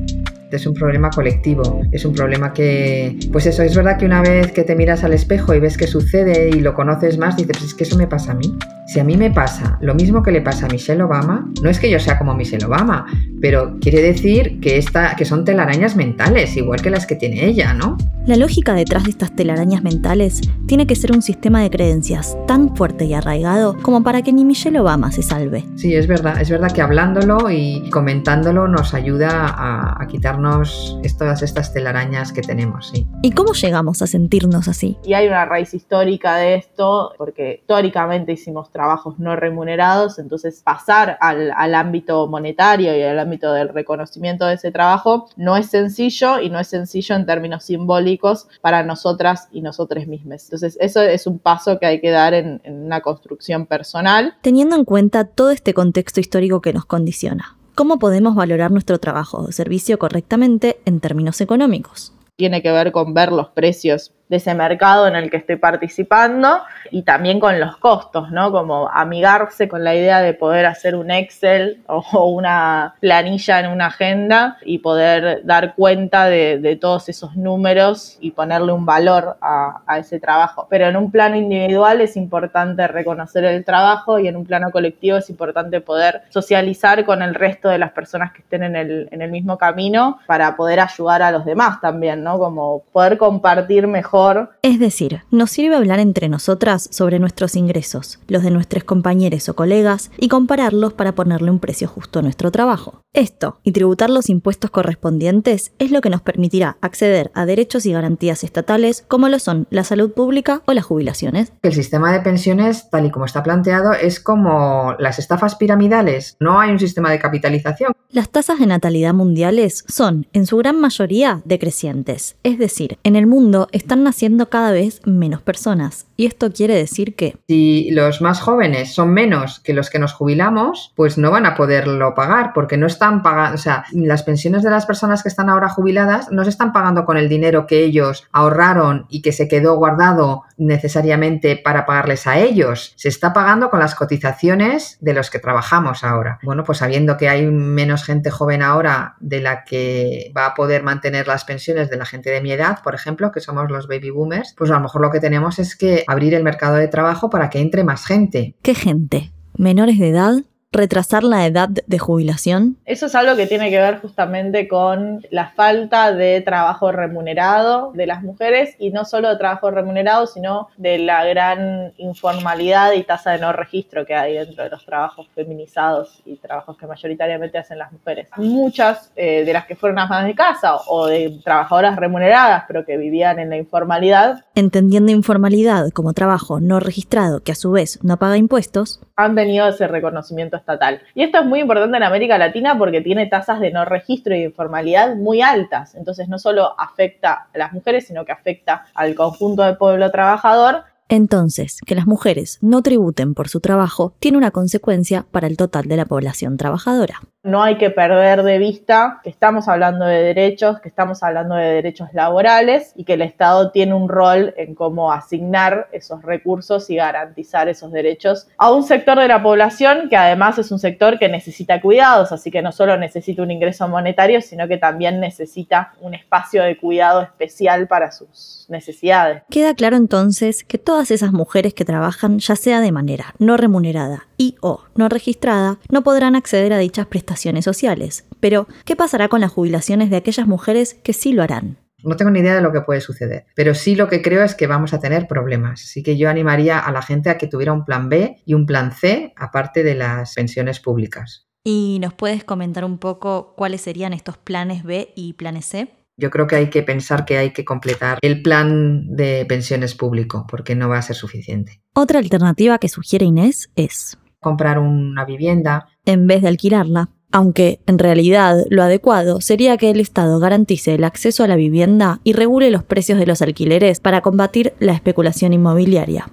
es 0.51 0.67
un 0.67 0.75
problema 0.75 1.11
colectivo, 1.11 1.83
es 1.93 2.05
un 2.05 2.15
problema 2.15 2.53
que, 2.53 3.19
pues 3.33 3.47
eso, 3.47 3.63
es 3.63 3.75
verdad 3.77 3.99
que 3.99 4.07
una 4.07 4.23
vez 4.23 4.53
que 4.53 4.65
te 4.65 4.75
miras 4.75 5.05
al 5.05 5.13
espejo 5.13 5.55
y 5.55 5.61
ves 5.61 5.77
qué 5.77 5.87
sucede 5.87 6.49
y 6.49 6.61
lo 6.61 6.75
conoces 6.75 7.19
más, 7.19 7.37
dices, 7.37 7.57
pues 7.59 7.71
es 7.71 7.75
que 7.75 7.85
eso 7.85 7.97
me 7.97 8.07
pasa 8.07 8.33
a 8.33 8.35
mí. 8.35 8.57
Si 8.87 9.01
a 9.01 9.05
mí 9.05 9.17
me 9.17 9.33
pasa 9.33 9.79
lo 9.81 9.95
mismo 9.95 10.23
que 10.23 10.31
le 10.31 10.41
pasa 10.41 10.67
a 10.67 10.69
Michelle 10.69 11.03
Obama, 11.03 11.51
no 11.61 11.69
es 11.69 11.81
que 11.81 11.91
yo 11.91 11.99
sea 11.99 12.19
como 12.19 12.35
Michelle 12.35 12.65
Obama, 12.65 13.07
pero 13.41 13.79
quiere 13.81 14.01
decir 14.01 14.61
que, 14.61 14.79
esta, 14.79 15.17
que 15.17 15.25
son 15.25 15.45
telarañas 15.45 15.97
mentales, 15.97 16.57
igual 16.57 16.81
que 16.81 16.91
las 16.91 17.05
que 17.07 17.17
tiene 17.17 17.47
ella, 17.47 17.75
¿no? 17.75 17.97
La 18.27 18.37
lógica 18.37 18.75
detrás 18.75 19.05
de 19.05 19.11
estas 19.11 19.35
telarañas 19.35 19.83
mentales 19.83 20.41
tiene 20.67 20.87
que 20.87 20.97
ser 20.97 21.13
un 21.13 21.23
sistema 21.23 21.63
de 21.63 21.71
creencias 21.71 22.37
tan 22.47 22.77
fuerte 22.77 23.05
y 23.05 23.15
arraigado 23.15 23.77
como 23.83 24.03
para 24.03 24.23
que 24.23 24.33
ni 24.33 24.45
Michelle 24.45 24.81
Obama 24.81 25.13
se 25.13 25.23
salve. 25.23 25.65
Sí, 25.77 25.95
es 25.95 26.07
verdad, 26.07 26.41
es 26.41 26.51
verdad 26.51 26.73
que 26.73 26.83
hablándolo 26.83 27.51
y 27.51 27.89
comentándolo 27.91 28.67
nos 28.69 28.95
ayuda 28.95 29.47
a, 29.49 30.03
a 30.03 30.07
quitarnos 30.07 30.99
todas 31.17 31.43
estas 31.43 31.73
telarañas 31.73 32.33
que 32.33 32.43
tenemos, 32.43 32.91
sí. 32.91 33.07
¿Y 33.23 33.33
cómo 33.33 33.53
llegamos 33.53 34.03
a 34.03 34.07
sentirnos 34.07 34.69
así? 34.69 34.97
Y 35.05 35.15
hay 35.15 35.27
una 35.27 35.45
raíz 35.45 35.75
histórica 35.75 36.37
de 36.37 36.57
esto, 36.57 37.13
porque 37.17 37.61
históricamente 37.61 38.33
hicimos 38.33 38.71
trabajos 38.77 39.19
no 39.19 39.37
remunerados, 39.37 40.19
entonces 40.19 40.61
pasar 40.63 41.17
al, 41.23 41.51
al 41.57 41.75
ámbito 41.75 42.27
monetario 42.27 42.95
y 42.95 43.03
al 43.03 43.19
ámbito 43.19 43.55
del 43.55 43.71
reconocimiento 43.71 44.45
de 44.45 44.55
ese 44.55 44.71
trabajo 44.71 45.31
no 45.37 45.57
es 45.57 45.71
sencillo 45.71 46.41
y 46.41 46.51
no 46.51 46.61
es 46.61 46.69
sencillo 46.69 47.17
en 47.17 47.25
términos 47.25 47.65
simbólicos 47.65 48.49
para 48.61 48.83
nosotras 48.83 49.49
y 49.51 49.63
nosotros 49.63 50.07
mismos. 50.07 50.45
Entonces 50.45 50.77
eso 50.79 51.01
es 51.01 51.27
un 51.27 51.39
paso 51.39 51.79
que 51.79 51.87
hay 51.87 52.01
que 52.03 52.11
dar 52.11 52.35
en, 52.35 52.61
en 52.65 52.85
una 52.85 53.01
construcción 53.01 53.65
personal. 53.65 54.35
Teniendo 54.43 54.77
en 54.77 54.85
cuenta 54.85 55.25
todo 55.25 55.51
este 55.51 55.73
contexto 55.73 56.21
histórico 56.21 56.61
que 56.61 56.75
nos 56.75 56.85
condiciona, 56.85 57.57
¿cómo 57.75 57.99
podemos 57.99 58.35
valorar 58.35 58.71
nuestro 58.71 58.99
trabajo 58.99 59.39
o 59.39 59.53
servicio 59.53 59.99
correctamente 59.99 60.81
en 60.85 61.01
términos 61.01 61.41
económicos? 61.41 62.13
Tiene 62.37 62.61
que 62.61 62.71
ver 62.71 62.93
con 62.93 63.15
ver 63.15 63.33
los 63.33 63.49
precios 63.49 64.13
de 64.29 64.37
ese 64.39 64.55
mercado 64.55 65.07
en 65.07 65.15
el 65.15 65.31
que 65.31 65.37
estoy 65.37 65.57
participando 65.57 66.63
y 66.91 67.03
también 67.03 67.39
con 67.39 67.61
los 67.61 67.77
costos, 67.77 68.31
¿no? 68.33 68.51
Como 68.51 68.89
amigarse 68.89 69.69
con 69.69 69.85
la 69.85 69.95
idea 69.95 70.21
de 70.21 70.35
poder 70.35 70.67
hacer 70.67 70.97
un 70.97 71.11
Excel 71.11 71.83
o 71.87 72.27
una 72.27 72.95
planilla 73.01 73.61
en 73.61 73.71
una 73.71 73.87
agenda 73.87 74.59
y 74.65 74.79
poder 74.79 75.43
dar 75.45 75.75
cuenta 75.75 76.27
de, 76.27 76.77
todos 76.81 77.09
esos 77.09 77.37
números 77.37 78.19
y 78.21 78.33
ponerle 78.33 78.73
un 78.73 78.85
valor 78.85 79.37
a, 79.41 79.81
ese 79.99 80.21
trabajo. 80.21 80.67
Pero 80.69 80.87
en 80.87 80.97
un 80.97 81.11
plano 81.11 81.37
individual 81.37 82.01
es 82.01 82.17
importante 82.17 82.87
reconocer 82.87 83.45
el 83.45 83.65
trabajo 83.65 84.19
y 84.19 84.29
en 84.29 84.37
un 84.37 84.45
plano 84.45 84.71
colectivo 84.71 85.17
es 85.17 85.31
importante 85.31 85.81
poder 85.81 86.23
socializar 86.29 87.05
con 87.05 87.23
el 87.23 87.35
resto 87.35 87.69
de 87.69 87.79
las 87.79 87.93
personas 87.93 88.33
que 88.33 88.43
estén 88.43 88.63
en 88.63 88.77
el, 88.77 89.09
en 89.11 89.23
el 89.23 89.31
mismo 89.31 89.57
camino 89.57 90.19
para 90.27 90.57
poder 90.57 90.81
ayudar 90.81 91.23
a 91.23 91.31
los 91.31 91.45
demás 91.45 91.81
también, 91.81 92.23
¿no? 92.23 92.39
Como 92.39 92.83
poder 92.93 93.17
compartir 93.17 93.87
mejor 93.87 94.16
es 94.63 94.79
decir, 94.79 95.23
nos 95.31 95.51
sirve 95.51 95.77
hablar 95.77 95.99
entre 95.99 96.29
nosotras 96.29 96.89
sobre 96.91 97.19
nuestros 97.19 97.55
ingresos, 97.55 98.19
los 98.29 98.43
de 98.43 98.51
nuestros 98.51 98.85
compañeros 98.85 99.49
o 99.51 99.55
colegas, 99.55 100.11
y 100.17 100.29
compararlos 100.29 100.95
para 100.95 101.15
ponerle 101.15 101.51
un 101.51 101.59
precio 101.59 101.87
justo 101.87 102.21
a 102.21 102.23
nuestro 102.23 102.51
trabajo. 102.51 103.03
Esto, 103.13 103.59
y 103.63 103.73
tributar 103.73 104.09
los 104.09 104.31
impuestos 104.31 104.71
correspondientes, 104.71 105.73
es 105.79 105.91
lo 105.91 106.01
que 106.01 106.11
nos 106.11 106.23
permitirá 106.23 106.79
acceder 106.81 107.31
a 107.35 107.45
derechos 107.45 107.85
y 107.85 107.93
garantías 107.93 108.43
estatales 108.43 109.05
como 109.07 109.29
lo 109.29 109.39
son 109.39 109.67
la 109.71 109.85
salud 109.85 110.13
pública 110.13 110.63
o 110.67 110.73
las 110.73 110.85
jubilaciones. 110.85 111.53
El 111.63 111.75
sistema 111.75 112.13
de 112.13 112.21
pensiones, 112.21 112.89
tal 112.91 113.07
y 113.07 113.11
como 113.11 113.27
está 113.27 113.43
planteado, 113.43 113.93
es 113.93 114.21
como 114.21 114.95
las 114.99 115.19
estafas 115.19 115.57
piramidales. 115.57 116.37
No 116.41 116.61
hay 116.61 116.71
un 116.71 116.79
sistema 116.79 117.11
de 117.11 117.19
capitalización. 117.19 117.93
Las 118.11 118.31
tasas 118.31 118.59
de 118.59 118.67
natalidad 118.67 119.13
mundiales 119.13 119.85
son, 119.89 120.27
en 120.33 120.47
su 120.47 120.57
gran 120.57 120.81
mayoría, 120.81 121.43
decrecientes. 121.45 122.37
Es 122.43 122.59
decir, 122.59 122.99
en 123.03 123.17
el 123.17 123.27
mundo 123.27 123.69
están 123.73 124.06
naciendo 124.07 124.49
cada 124.49 124.73
vez 124.73 125.01
menos 125.05 125.43
personas. 125.43 126.07
Y 126.17 126.27
esto 126.27 126.53
quiere 126.53 126.75
decir 126.75 127.15
que... 127.15 127.37
Si 127.49 127.91
los 127.91 128.23
más 128.23 128.41
jóvenes 128.41 128.95
son 128.95 129.13
menos 129.13 129.61
que 129.61 129.75
los 129.75 129.91
que 129.91 129.99
nos 129.99 130.13
jubilamos, 130.13 130.93
pues 130.95 131.19
no 131.19 131.31
van 131.31 131.45
a 131.45 131.55
poderlo 131.55 132.15
pagar 132.15 132.53
porque 132.55 132.77
no 132.77 132.87
están 132.87 133.23
pagando, 133.23 133.57
o 133.57 133.59
sea, 133.59 133.85
las 133.93 134.23
pensiones 134.23 134.63
de 134.63 134.71
las 134.71 134.87
personas 134.87 135.23
que 135.23 135.29
están 135.29 135.51
ahora 135.51 135.69
jubiladas 135.69 136.31
no 136.31 136.45
se 136.45 136.51
están 136.51 136.73
pagando 136.73 137.05
con 137.05 137.17
el 137.17 137.29
dinero 137.29 137.67
que 137.67 137.85
ellos 137.85 138.25
ahorraron 138.33 139.07
y 139.11 139.23
que 139.23 139.33
se 139.33 139.49
quedó 139.49 139.77
guardado 139.77 140.45
necesariamente 140.57 141.57
para 141.57 141.85
pagarles 141.85 142.27
a 142.27 142.39
ellos. 142.39 142.95
Se 142.97 143.09
está 143.09 143.33
pagando 143.33 143.69
con 143.69 143.81
las 143.81 143.95
cotizaciones 143.95 144.97
de 145.01 145.13
los 145.13 145.31
que 145.31 145.39
trabajamos 145.39 146.05
ahora. 146.05 146.39
Bueno, 146.43 146.65
pues 146.65 146.79
sabiendo 146.79 147.17
que 147.17 147.29
hay 147.29 147.47
menos 147.47 148.05
gente 148.05 148.31
joven 148.31 148.63
ahora 148.63 149.17
de 149.21 149.41
la 149.41 149.65
que 149.65 150.33
va 150.37 150.47
a 150.47 150.55
poder 150.55 150.83
mantener 150.83 151.27
las 151.27 151.45
pensiones 151.45 151.91
de 151.91 151.97
la 151.97 152.07
gente 152.07 152.31
de 152.31 152.41
mi 152.41 152.53
edad, 152.53 152.83
por 152.83 152.95
ejemplo, 152.95 153.33
que 153.33 153.41
somos 153.41 153.71
los 153.71 153.89
baby 153.99 154.11
boomers, 154.11 154.55
pues 154.57 154.71
a 154.71 154.75
lo 154.75 154.81
mejor 154.81 155.03
lo 155.03 155.11
que 155.11 155.21
tenemos 155.21 155.59
es 155.59 155.77
que 155.77 156.05
abrir 156.07 156.35
el 156.35 156.43
mercado 156.43 156.77
de 156.77 156.89
trabajo 156.89 157.31
para 157.31 157.51
que 157.51 157.61
entre 157.61 157.85
más 157.85 158.05
gente. 158.05 158.55
¿Qué 158.63 158.75
gente? 158.75 159.33
¿Menores 159.57 159.99
de 159.99 160.09
edad? 160.09 160.35
Retrasar 160.77 161.25
la 161.25 161.47
edad 161.47 161.69
de 161.69 161.99
jubilación? 161.99 162.77
Eso 162.85 163.07
es 163.07 163.15
algo 163.15 163.37
que 163.37 163.47
tiene 163.47 163.71
que 163.71 163.79
ver 163.79 164.01
justamente 164.01 164.69
con 164.69 165.25
la 165.31 165.49
falta 165.51 166.13
de 166.13 166.41
trabajo 166.41 166.93
remunerado 166.93 167.93
de 167.93 168.07
las 168.07 168.23
mujeres 168.23 168.77
y 168.79 168.91
no 168.91 169.05
solo 169.05 169.29
de 169.29 169.37
trabajo 169.37 169.71
remunerado, 169.71 170.27
sino 170.27 170.69
de 170.77 170.99
la 170.99 171.25
gran 171.25 171.93
informalidad 171.97 172.93
y 172.93 173.03
tasa 173.03 173.33
de 173.33 173.39
no 173.39 173.53
registro 173.53 174.07
que 174.07 174.15
hay 174.15 174.35
dentro 174.35 174.65
de 174.65 174.71
los 174.71 174.85
trabajos 174.85 175.29
feminizados 175.35 176.23
y 176.25 176.37
trabajos 176.37 176.77
que 176.77 176.87
mayoritariamente 176.87 177.59
hacen 177.59 177.79
las 177.79 177.93
mujeres. 177.93 178.29
Muchas 178.37 179.13
eh, 179.17 179.45
de 179.45 179.53
las 179.53 179.67
que 179.67 179.77
fueron 179.77 179.99
amas 179.99 180.25
de 180.25 180.35
casa 180.35 180.77
o 180.89 181.07
de 181.07 181.41
trabajadoras 181.43 181.97
remuneradas 181.97 182.65
pero 182.69 182.85
que 182.85 182.97
vivían 182.97 183.39
en 183.39 183.51
la 183.51 183.57
informalidad. 183.57 184.45
Entendiendo 184.55 185.13
informalidad 185.13 185.91
como 185.91 186.13
trabajo 186.13 186.61
no 186.61 186.81
registrado 186.81 187.41
que 187.41 187.53
a 187.53 187.55
su 187.55 187.71
vez 187.71 187.99
no 188.03 188.19
paga 188.19 188.37
impuestos, 188.37 189.01
han 189.17 189.35
tenido 189.35 189.69
ese 189.69 189.87
reconocimiento 189.89 190.57
estatal. 190.67 191.01
Y 191.15 191.23
esto 191.23 191.39
es 191.39 191.47
muy 191.47 191.61
importante 191.61 191.97
en 191.97 192.03
América 192.03 192.37
Latina 192.37 192.77
porque 192.77 193.01
tiene 193.01 193.27
tasas 193.27 193.61
de 193.61 193.71
no 193.71 193.85
registro 193.85 194.35
y 194.35 194.41
de 194.41 194.45
informalidad 194.47 195.15
muy 195.15 195.41
altas. 195.41 195.95
Entonces 195.95 196.29
no 196.29 196.39
solo 196.39 196.79
afecta 196.79 197.47
a 197.55 197.59
las 197.59 197.73
mujeres, 197.73 198.07
sino 198.07 198.25
que 198.25 198.33
afecta 198.33 198.87
al 198.95 199.15
conjunto 199.15 199.63
del 199.63 199.77
pueblo 199.77 200.11
trabajador 200.11 200.85
entonces, 201.09 201.79
que 201.87 201.95
las 201.95 202.07
mujeres 202.07 202.59
no 202.63 202.83
tributen 202.83 203.35
por 203.35 203.49
su 203.49 203.61
trabajo 203.61 204.15
tiene 204.19 204.39
una 204.39 204.51
consecuencia 204.51 205.25
para 205.31 205.47
el 205.47 205.57
total 205.57 205.87
de 205.87 205.97
la 205.97 206.05
población 206.05 206.57
trabajadora. 206.57 207.21
No 207.47 207.63
hay 207.63 207.79
que 207.79 207.91
perder 207.91 208.43
de 208.43 208.59
vista 208.59 209.21
que 209.23 209.31
estamos 209.31 209.69
hablando 209.69 210.05
de 210.05 210.21
derechos, 210.21 210.81
que 210.81 210.89
estamos 210.89 211.23
hablando 211.23 211.55
de 211.55 211.75
derechos 211.75 212.09
laborales 212.13 212.93
y 212.97 213.05
que 213.05 213.13
el 213.13 213.23
Estado 213.23 213.71
tiene 213.71 213.95
un 213.95 214.09
rol 214.09 214.53
en 214.57 214.75
cómo 214.75 215.13
asignar 215.13 215.87
esos 215.93 216.23
recursos 216.23 216.91
y 216.91 216.97
garantizar 216.97 217.69
esos 217.69 217.93
derechos 217.93 218.49
a 218.59 218.73
un 218.73 218.83
sector 218.83 219.21
de 219.21 219.29
la 219.29 219.45
población 219.45 220.09
que 220.11 220.17
además 220.17 220.59
es 220.59 220.73
un 220.73 220.81
sector 220.81 221.21
que 221.21 221.29
necesita 221.29 221.81
cuidados, 221.81 222.33
así 222.33 222.51
que 222.51 222.63
no 222.63 222.73
solo 222.73 222.97
necesita 222.97 223.43
un 223.43 223.53
ingreso 223.53 223.87
monetario, 223.87 224.43
sino 224.43 224.67
que 224.67 224.79
también 224.79 225.21
necesita 225.21 225.93
un 226.01 226.15
espacio 226.15 226.65
de 226.65 226.77
cuidado 226.77 227.23
especial 227.23 227.87
para 227.87 228.11
sus 228.11 228.67
necesidades. 228.69 229.45
Queda 229.51 229.75
claro 229.75 229.97
entonces 229.97 230.65
que 230.65 230.79
todas 230.79 231.13
esas 231.13 231.31
mujeres 231.31 231.75
que 231.75 231.85
trabajan 231.85 232.41
ya 232.41 232.57
sea 232.57 232.81
de 232.81 232.91
manera 232.91 233.37
no 233.39 233.57
remunerada 233.57 234.27
y 234.37 234.57
o 234.61 234.85
no 234.95 235.09
registrada 235.09 235.79
no 235.91 236.03
podrán 236.03 236.37
acceder 236.37 236.73
a 236.73 236.79
dichas 236.79 237.07
prestaciones 237.07 237.65
sociales. 237.65 238.25
Pero, 238.41 238.67
¿qué 238.85 238.97
pasará 238.97 239.29
con 239.29 239.41
las 239.41 239.53
jubilaciones 239.53 240.11
de 240.11 240.17
aquellas 240.17 240.47
mujeres 240.47 240.95
que 240.95 241.13
sí 241.13 241.33
lo 241.33 241.43
harán? 241.43 241.79
No 242.03 242.17
tengo 242.17 242.31
ni 242.31 242.41
idea 242.41 242.55
de 242.55 242.61
lo 242.61 242.73
que 242.73 242.83
puede 242.83 243.01
suceder, 243.01 243.47
pero 243.55 243.75
sí 243.75 243.97
lo 243.97 244.09
que 244.09 244.23
creo 244.23 244.45
es 244.45 244.55
que 244.55 244.67
vamos 244.67 244.93
a 244.93 245.01
tener 245.01 245.27
problemas. 245.27 245.83
Así 245.83 246.03
que 246.03 246.17
yo 246.17 246.29
animaría 246.29 246.79
a 246.79 246.93
la 246.93 247.03
gente 247.03 247.31
a 247.31 247.39
que 247.39 247.49
tuviera 247.49 247.73
un 247.73 247.85
plan 247.85 248.09
B 248.09 248.37
y 248.45 248.55
un 248.55 248.67
plan 248.67 248.93
C 248.93 249.33
aparte 249.37 249.83
de 249.83 249.95
las 249.95 250.35
pensiones 250.35 250.79
públicas. 250.79 251.49
¿Y 251.65 251.99
nos 252.01 252.15
puedes 252.15 252.45
comentar 252.45 252.85
un 252.85 252.99
poco 252.99 253.55
cuáles 253.57 253.81
serían 253.81 254.13
estos 254.13 254.37
planes 254.37 254.85
B 254.85 255.13
y 255.17 255.33
planes 255.33 255.67
C? 255.67 255.89
Yo 256.17 256.31
creo 256.31 256.47
que 256.47 256.57
hay 256.57 256.71
que 256.71 256.83
pensar 256.83 257.25
que 257.25 257.39
hay 257.39 257.53
que 257.53 257.65
completar 257.65 258.19
el 258.23 258.41
plan 258.41 259.17
de 259.17 259.45
pensiones 259.47 259.95
público 259.95 260.47
porque 260.49 260.77
no 260.77 260.89
va 260.89 260.99
a 260.99 261.03
ser 261.03 261.17
suficiente. 261.17 261.81
Otra 261.93 262.21
alternativa 262.21 262.79
que 262.79 262.89
sugiere 262.89 263.27
Inés 263.27 263.71
es 263.75 264.17
comprar 264.41 264.79
una 264.79 265.25
vivienda 265.25 265.89
en 266.05 266.27
vez 266.27 266.43
de 266.43 266.49
alquilarla, 266.49 267.11
aunque 267.33 267.81
en 267.87 267.99
realidad 267.99 268.65
lo 268.71 268.83
adecuado 268.83 269.41
sería 269.41 269.77
que 269.77 269.91
el 269.91 270.01
Estado 270.01 270.39
garantice 270.39 270.95
el 270.95 271.05
acceso 271.05 271.45
a 271.45 271.49
la 271.49 271.57
vivienda 271.57 272.21
y 272.25 272.33
regule 272.33 272.71
los 272.71 272.85
precios 272.85 273.19
de 273.19 273.27
los 273.27 273.43
alquileres 273.43 274.01
para 274.01 274.21
combatir 274.21 274.75
la 274.79 274.93
especulación 274.93 275.53
inmobiliaria. 275.53 276.29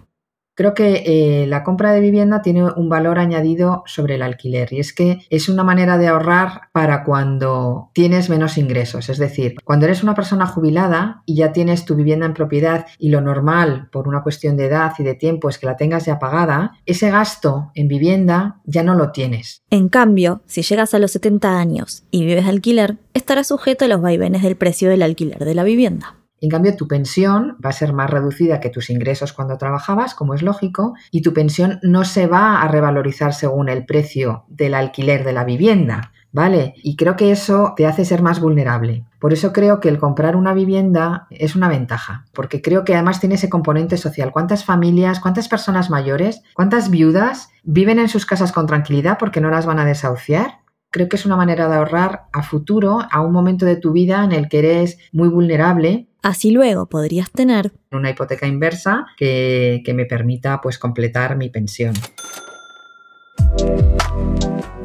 Creo 0.55 0.73
que 0.73 1.03
eh, 1.05 1.47
la 1.47 1.63
compra 1.63 1.91
de 1.91 1.99
vivienda 1.99 2.41
tiene 2.41 2.63
un 2.63 2.87
valor 2.87 3.17
añadido 3.17 3.83
sobre 3.87 4.15
el 4.15 4.21
alquiler 4.21 4.71
y 4.71 4.79
es 4.79 4.93
que 4.93 5.25
es 5.29 5.49
una 5.49 5.63
manera 5.63 5.97
de 5.97 6.07
ahorrar 6.07 6.69
para 6.71 7.03
cuando 7.03 7.89
tienes 7.93 8.29
menos 8.29 8.57
ingresos. 8.57 9.09
Es 9.09 9.17
decir, 9.17 9.55
cuando 9.63 9.85
eres 9.85 10.03
una 10.03 10.13
persona 10.13 10.45
jubilada 10.45 11.23
y 11.25 11.35
ya 11.35 11.51
tienes 11.53 11.85
tu 11.85 11.95
vivienda 11.95 12.27
en 12.27 12.35
propiedad 12.35 12.85
y 12.99 13.09
lo 13.09 13.21
normal 13.21 13.89
por 13.91 14.07
una 14.07 14.21
cuestión 14.21 14.55
de 14.55 14.65
edad 14.65 14.93
y 14.99 15.03
de 15.03 15.15
tiempo 15.15 15.49
es 15.49 15.57
que 15.57 15.65
la 15.65 15.77
tengas 15.77 16.05
ya 16.05 16.19
pagada, 16.19 16.73
ese 16.85 17.09
gasto 17.09 17.71
en 17.73 17.87
vivienda 17.87 18.61
ya 18.65 18.83
no 18.83 18.93
lo 18.93 19.11
tienes. 19.11 19.63
En 19.71 19.89
cambio, 19.89 20.41
si 20.45 20.61
llegas 20.61 20.93
a 20.93 20.99
los 20.99 21.11
70 21.11 21.57
años 21.57 22.03
y 22.11 22.25
vives 22.25 22.45
alquiler, 22.45 22.97
estarás 23.13 23.47
sujeto 23.47 23.85
a 23.85 23.87
los 23.87 24.01
vaivenes 24.01 24.43
del 24.43 24.55
precio 24.55 24.89
del 24.89 25.01
alquiler 25.01 25.39
de 25.39 25.55
la 25.55 25.63
vivienda. 25.63 26.22
En 26.43 26.49
cambio, 26.49 26.75
tu 26.75 26.89
pensión 26.89 27.55
va 27.65 27.69
a 27.69 27.71
ser 27.71 27.93
más 27.93 28.09
reducida 28.09 28.59
que 28.59 28.69
tus 28.69 28.89
ingresos 28.89 29.31
cuando 29.31 29.57
trabajabas, 29.57 30.13
como 30.13 30.33
es 30.33 30.41
lógico, 30.41 30.93
y 31.09 31.21
tu 31.21 31.31
pensión 31.31 31.79
no 31.83 32.03
se 32.03 32.27
va 32.27 32.61
a 32.61 32.67
revalorizar 32.67 33.33
según 33.33 33.69
el 33.69 33.85
precio 33.85 34.43
del 34.49 34.73
alquiler 34.73 35.23
de 35.23 35.31
la 35.31 35.45
vivienda. 35.45 36.11
¿Vale? 36.33 36.73
Y 36.83 36.97
creo 36.97 37.15
que 37.15 37.31
eso 37.31 37.75
te 37.77 37.85
hace 37.85 38.03
ser 38.03 38.23
más 38.23 38.41
vulnerable. 38.41 39.05
Por 39.19 39.31
eso 39.31 39.53
creo 39.53 39.79
que 39.79 39.87
el 39.87 39.99
comprar 39.99 40.35
una 40.35 40.53
vivienda 40.53 41.27
es 41.29 41.55
una 41.55 41.69
ventaja, 41.69 42.25
porque 42.33 42.61
creo 42.61 42.83
que 42.83 42.95
además 42.95 43.21
tiene 43.21 43.35
ese 43.35 43.49
componente 43.49 43.95
social. 43.97 44.31
¿Cuántas 44.31 44.65
familias, 44.65 45.21
cuántas 45.21 45.47
personas 45.47 45.91
mayores, 45.91 46.41
cuántas 46.55 46.89
viudas 46.89 47.51
viven 47.63 47.99
en 47.99 48.09
sus 48.09 48.25
casas 48.25 48.51
con 48.51 48.65
tranquilidad 48.65 49.17
porque 49.17 49.41
no 49.41 49.49
las 49.49 49.67
van 49.67 49.79
a 49.79 49.85
desahuciar? 49.85 50.62
Creo 50.93 51.09
que 51.09 51.15
es 51.15 51.25
una 51.25 51.35
manera 51.35 51.67
de 51.67 51.75
ahorrar 51.75 52.27
a 52.31 52.43
futuro, 52.43 52.99
a 53.11 53.19
un 53.21 53.33
momento 53.33 53.65
de 53.65 53.77
tu 53.77 53.91
vida 53.91 54.23
en 54.23 54.31
el 54.31 54.47
que 54.47 54.59
eres 54.59 54.99
muy 55.11 55.27
vulnerable 55.27 56.07
Así 56.23 56.51
luego 56.51 56.87
podrías 56.87 57.29
tener 57.31 57.73
una 57.91 58.09
hipoteca 58.09 58.47
inversa 58.47 59.07
que, 59.17 59.81
que 59.83 59.93
me 59.93 60.05
permita 60.05 60.61
pues 60.61 60.79
completar 60.79 61.35
mi 61.35 61.49
pensión. 61.49 61.93